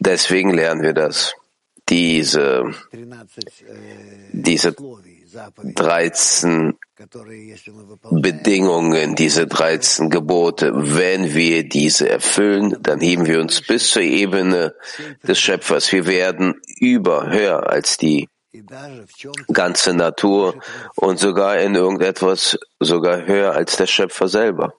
[0.00, 1.34] Deswegen lernen wir das.
[1.88, 2.72] Diese,
[4.32, 4.74] diese
[5.32, 6.78] 13
[8.10, 14.74] Bedingungen, diese 13 Gebote, wenn wir diese erfüllen, dann heben wir uns bis zur Ebene
[15.22, 15.92] des Schöpfers.
[15.92, 18.28] Wir werden über, höher als die
[19.52, 20.54] ganze Natur
[20.96, 24.74] und sogar in irgendetwas sogar höher als der Schöpfer selber.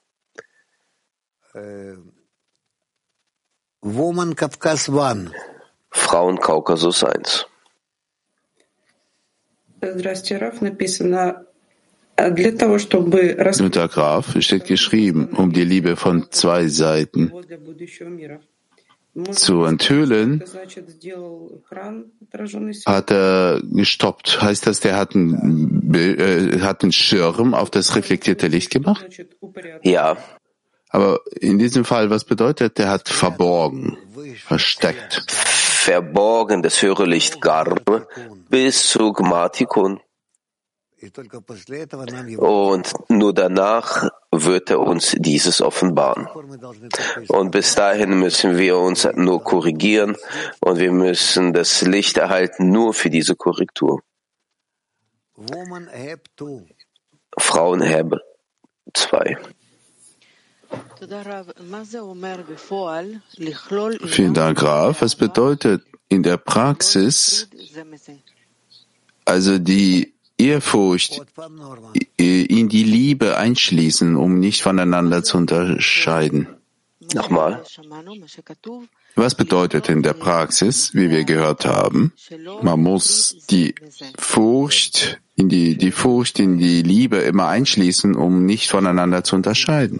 [5.89, 7.50] Frauen Kaukasus 1.
[13.61, 17.31] Unter Graf steht geschrieben, um die Liebe von zwei Seiten
[19.31, 20.43] zu enthüllen,
[22.85, 24.41] hat er gestoppt.
[24.41, 29.05] Heißt das, der hat einen, äh, hat einen Schirm auf das reflektierte Licht gemacht?
[29.83, 30.17] Ja.
[30.89, 33.97] Aber in diesem Fall, was bedeutet, der hat verborgen,
[34.45, 35.25] versteckt?
[35.83, 37.75] Verborgen das höhere Licht Gar
[38.49, 39.99] bis zu Gmatikun.
[42.37, 46.27] Und nur danach wird er uns dieses offenbaren.
[47.29, 50.15] Und bis dahin müssen wir uns nur korrigieren
[50.59, 54.03] und wir müssen das Licht erhalten nur für diese Korrektur.
[57.39, 58.21] Frauenherbe
[58.93, 59.37] 2.
[64.07, 65.01] Vielen Dank, Raf.
[65.01, 67.47] Was bedeutet in der Praxis,
[69.25, 71.21] also die Ehrfurcht
[72.17, 76.47] in die Liebe einschließen, um nicht voneinander zu unterscheiden?
[77.13, 77.63] Nochmal.
[79.15, 82.13] Was bedeutet in der Praxis, wie wir gehört haben?
[82.61, 83.75] Man muss die
[84.17, 89.99] Furcht in die, die Furcht in die Liebe immer einschließen, um nicht voneinander zu unterscheiden.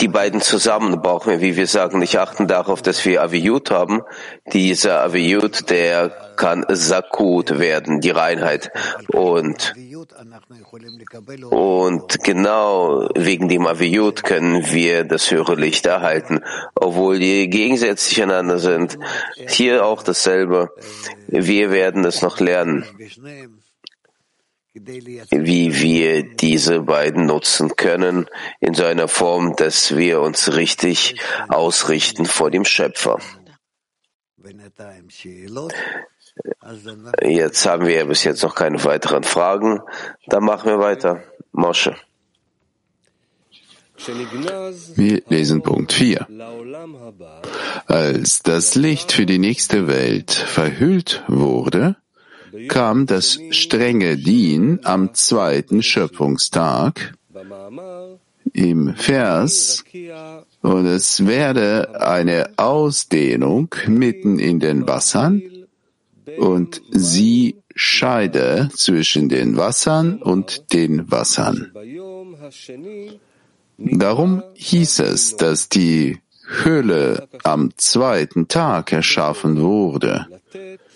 [0.00, 4.02] Die beiden zusammen brauchen wir, wie wir sagen, nicht achten darauf, dass wir Aviyut haben.
[4.52, 8.70] Dieser Aviyut, der kann Sakut werden, die Reinheit.
[9.08, 9.74] Und,
[11.50, 16.40] und genau wegen dem Aviyut können wir das höhere Licht erhalten,
[16.74, 18.98] obwohl die gegensätzlich einander sind.
[19.48, 20.70] Hier auch dasselbe.
[21.28, 22.84] Wir werden es noch lernen
[24.74, 28.26] wie wir diese beiden nutzen können,
[28.60, 33.20] in so einer Form, dass wir uns richtig ausrichten vor dem Schöpfer.
[37.22, 39.80] Jetzt haben wir bis jetzt noch keine weiteren Fragen.
[40.26, 41.22] Dann machen wir weiter.
[41.52, 41.96] Mosche.
[44.96, 46.26] Wir lesen Punkt 4.
[47.86, 51.96] Als das Licht für die nächste Welt verhüllt wurde,
[52.68, 57.14] kam das strenge Dien am zweiten Schöpfungstag
[58.52, 59.84] im Vers
[60.60, 65.42] und es werde eine Ausdehnung mitten in den Wassern
[66.38, 71.72] und sie scheide zwischen den Wassern und den Wassern.
[73.78, 80.26] Darum hieß es, dass die Höhle am zweiten Tag erschaffen wurde,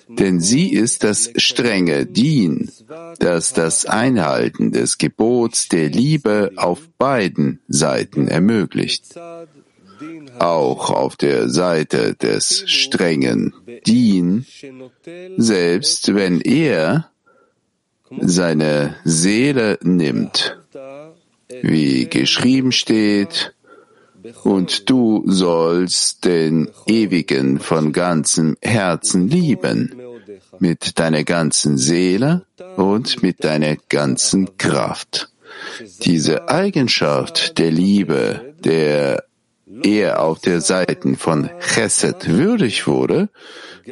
[0.08, 2.70] denn sie ist das strenge Dien,
[3.18, 9.18] das das Einhalten des Gebots der Liebe auf beiden Seiten ermöglicht.
[10.38, 13.52] Auch auf der Seite des strengen
[13.86, 14.46] Dien,
[15.36, 17.10] selbst wenn er
[18.20, 20.58] seine Seele nimmt,
[21.62, 23.54] wie geschrieben steht,
[24.44, 29.94] und du sollst den Ewigen von ganzem Herzen lieben,
[30.58, 32.44] mit deiner ganzen Seele
[32.76, 35.30] und mit deiner ganzen Kraft.
[36.02, 39.24] Diese Eigenschaft der Liebe, der
[39.82, 43.28] er auf der Seite von Chesed würdig wurde,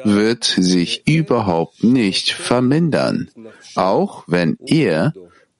[0.04, 3.30] wird sich überhaupt nicht vermindern,
[3.74, 5.12] auch wenn er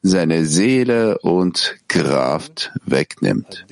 [0.03, 3.67] seine Seele und Kraft wegnimmt.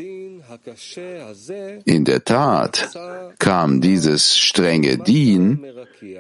[1.85, 2.91] In der Tat
[3.39, 5.65] kam dieses strenge Dien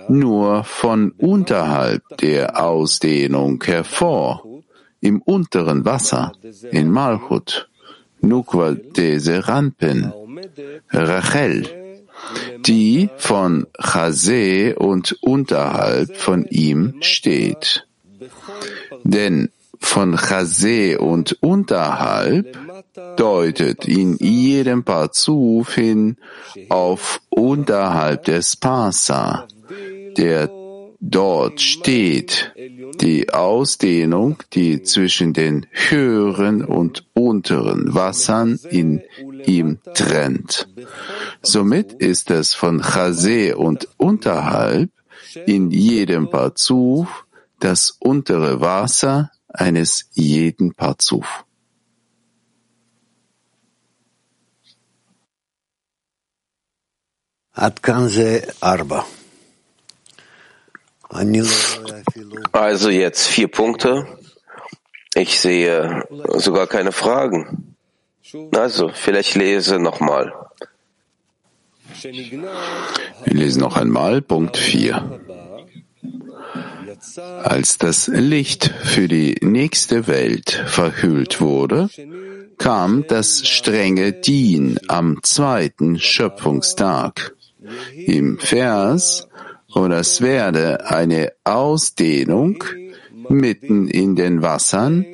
[0.08, 4.44] nur von unterhalb der Ausdehnung hervor,
[5.00, 6.32] im unteren Wasser,
[6.70, 7.68] in Malchut,
[8.24, 10.12] Nukwa de Serampen,
[10.90, 11.68] Rachel,
[12.66, 17.86] die von Chase und unterhalb von ihm steht.
[19.04, 22.56] Denn von Chase und unterhalb
[23.16, 26.16] deutet in jedem Parzuf hin
[26.70, 29.46] auf unterhalb des Pasa,
[30.16, 30.48] der
[31.10, 32.52] dort steht,
[33.00, 39.02] die Ausdehnung, die zwischen den höheren und unteren Wassern in
[39.44, 40.68] ihm trennt.
[41.42, 44.90] Somit ist es von Chase und unterhalb
[45.46, 47.26] in jedem Parzuf
[47.60, 51.44] das untere Wasser eines jeden Parzuf.
[62.52, 64.06] Also jetzt vier Punkte.
[65.14, 66.02] Ich sehe
[66.34, 67.76] sogar keine Fragen.
[68.52, 70.32] Also, vielleicht lese nochmal.
[72.02, 75.20] Wir lesen noch einmal Punkt 4.
[77.44, 81.88] Als das Licht für die nächste Welt verhüllt wurde,
[82.58, 87.36] kam das strenge Dien am zweiten Schöpfungstag.
[87.94, 89.28] Im Vers,
[89.74, 92.62] und es werde eine Ausdehnung
[93.28, 95.04] mitten in den Wassern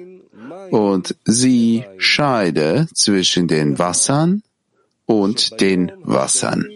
[0.70, 4.42] und sie scheide zwischen den Wassern
[5.06, 6.66] und den Wassern.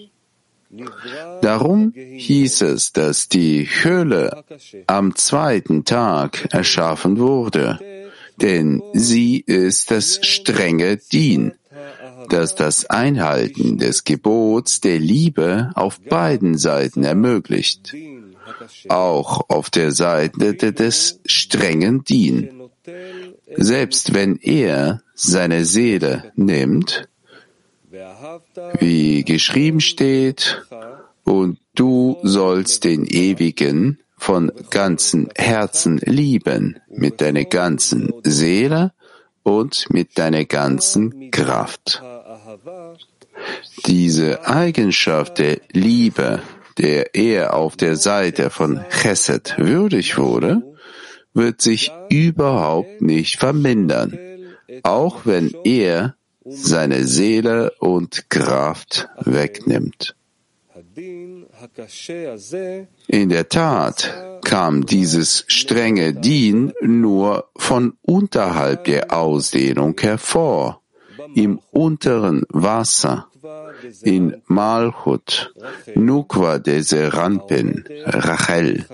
[1.41, 4.45] Darum hieß es, dass die Höhle
[4.87, 7.79] am zweiten Tag erschaffen wurde,
[8.41, 11.53] denn sie ist das strenge Dien,
[12.29, 17.95] das das Einhalten des Gebots der Liebe auf beiden Seiten ermöglicht,
[18.89, 22.51] auch auf der Seite des strengen Dien.
[23.57, 27.09] Selbst wenn er seine Seele nimmt,
[28.79, 30.63] wie geschrieben steht,
[31.25, 38.93] und du sollst den Ewigen von ganzem Herzen lieben, mit deiner ganzen Seele
[39.43, 42.03] und mit deiner ganzen Kraft.
[43.87, 46.43] Diese Eigenschaft der Liebe,
[46.79, 50.63] der er auf der Seite von Chesed würdig wurde,
[51.35, 54.19] wird sich überhaupt nicht vermindern,
[54.83, 56.15] auch wenn er
[56.45, 60.15] seine Seele und Kraft wegnimmt.
[63.07, 70.83] In der Tat kam dieses strenge Dien nur von unterhalb der Ausdehnung hervor,
[71.35, 73.29] im unteren Wasser,
[74.03, 75.53] in Malchut,
[75.95, 78.85] Nukwa de Serampin, Rachel,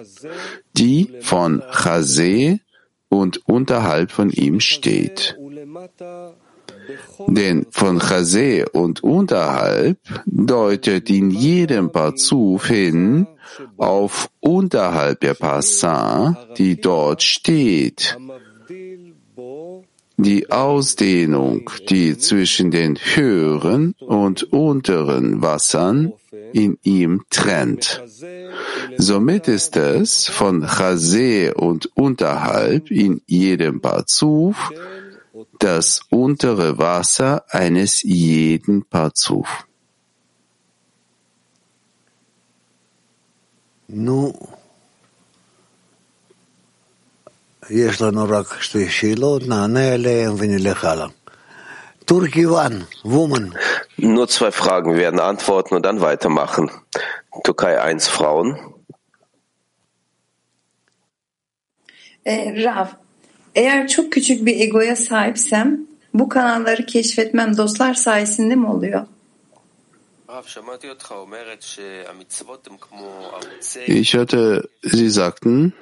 [0.76, 2.60] die von Chase
[3.08, 5.36] und unterhalb von ihm steht.
[7.26, 13.26] Denn von Chase und unterhalb deutet in jedem Parzuf hin
[13.76, 18.16] auf unterhalb der Passa, die dort steht.
[20.22, 26.12] Die Ausdehnung, die zwischen den höheren und unteren Wassern
[26.52, 28.02] in ihm trennt.
[28.96, 34.72] Somit ist es von Chase und unterhalb in jedem Parzuf
[35.58, 39.66] das untere Wasser eines jeden Parzuf.
[43.90, 44.32] נו,
[47.69, 51.07] יש לנו רק שתי שאלות, נענה עליהן ונלך הלאה.
[52.05, 52.71] טורקי 1,
[53.03, 53.53] woman.
[53.97, 56.69] Nur zwei Fragen, wir werden antworten und dann weitermachen.
[57.43, 58.57] Türkei 1, Frauen.
[62.25, 62.87] E, Rav,
[63.55, 69.05] eğer çok küçük bir egoya sahipsem bu kanalları keşfetmem dostlar sayesinde mi oluyor?
[73.87, 75.73] Ich hörte, Sie sagten,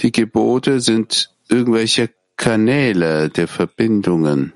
[0.00, 4.52] die Gebote sind irgendwelche Kanäle der Verbindungen,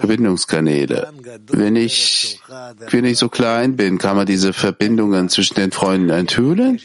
[0.00, 1.12] Verbindungskanäle.
[1.50, 2.40] Wenn ich,
[2.90, 6.80] wenn ich so klein bin, kann man diese Verbindungen zwischen den Freunden enthüllen?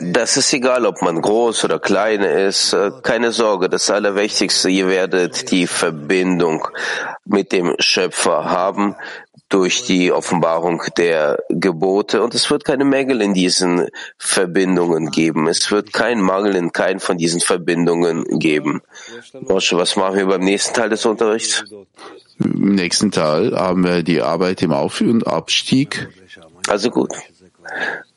[0.00, 2.76] Das ist egal, ob man groß oder klein ist.
[3.02, 6.66] Keine Sorge, das Allerwichtigste, ihr werdet die Verbindung
[7.24, 8.96] mit dem Schöpfer haben
[9.52, 15.46] durch die Offenbarung der Gebote und es wird keine Mängel in diesen Verbindungen geben.
[15.46, 18.80] Es wird keinen Mangel in keinen von diesen Verbindungen geben.
[19.40, 21.64] Moshe, was machen wir beim nächsten Teil des Unterrichts?
[22.42, 26.08] Im nächsten Teil haben wir die Arbeit im Auf- und Abstieg.
[26.68, 27.12] Also gut.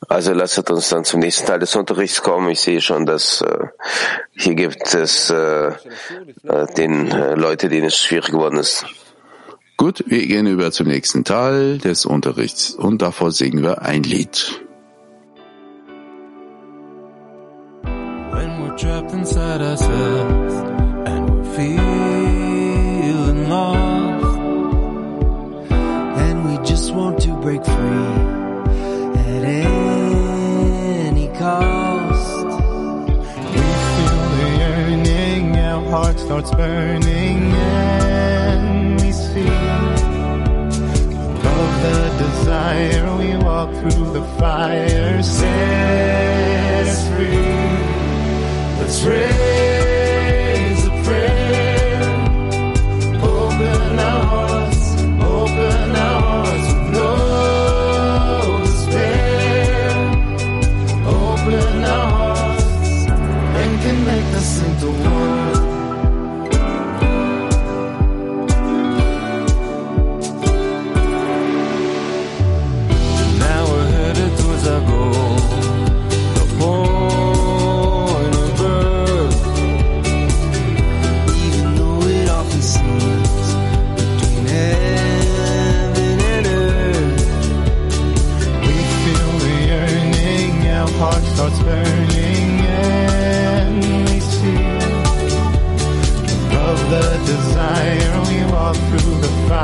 [0.07, 2.49] Also lasst uns dann zum nächsten Teil des Unterrichts kommen.
[2.49, 3.67] Ich sehe schon, dass äh,
[4.37, 8.85] hier gibt es äh, äh, den äh, Leute, denen es schwierig geworden ist.
[9.77, 14.61] Gut, wir gehen über zum nächsten Teil des Unterrichts und davor singen wir ein Lied.
[17.83, 20.53] When we're trapped inside ourselves
[21.05, 24.39] and we're feeling lost,
[25.69, 27.73] and we just want to break free
[29.19, 32.45] at any cost.
[33.51, 33.61] We
[33.91, 38.84] feel the yearning, our heart starts burning, and
[41.85, 43.17] the desire.
[43.17, 47.37] We walk through the fire, set us free.
[48.79, 49.84] Let's raise.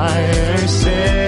[0.01, 0.67] Fire.
[0.67, 1.20] sin.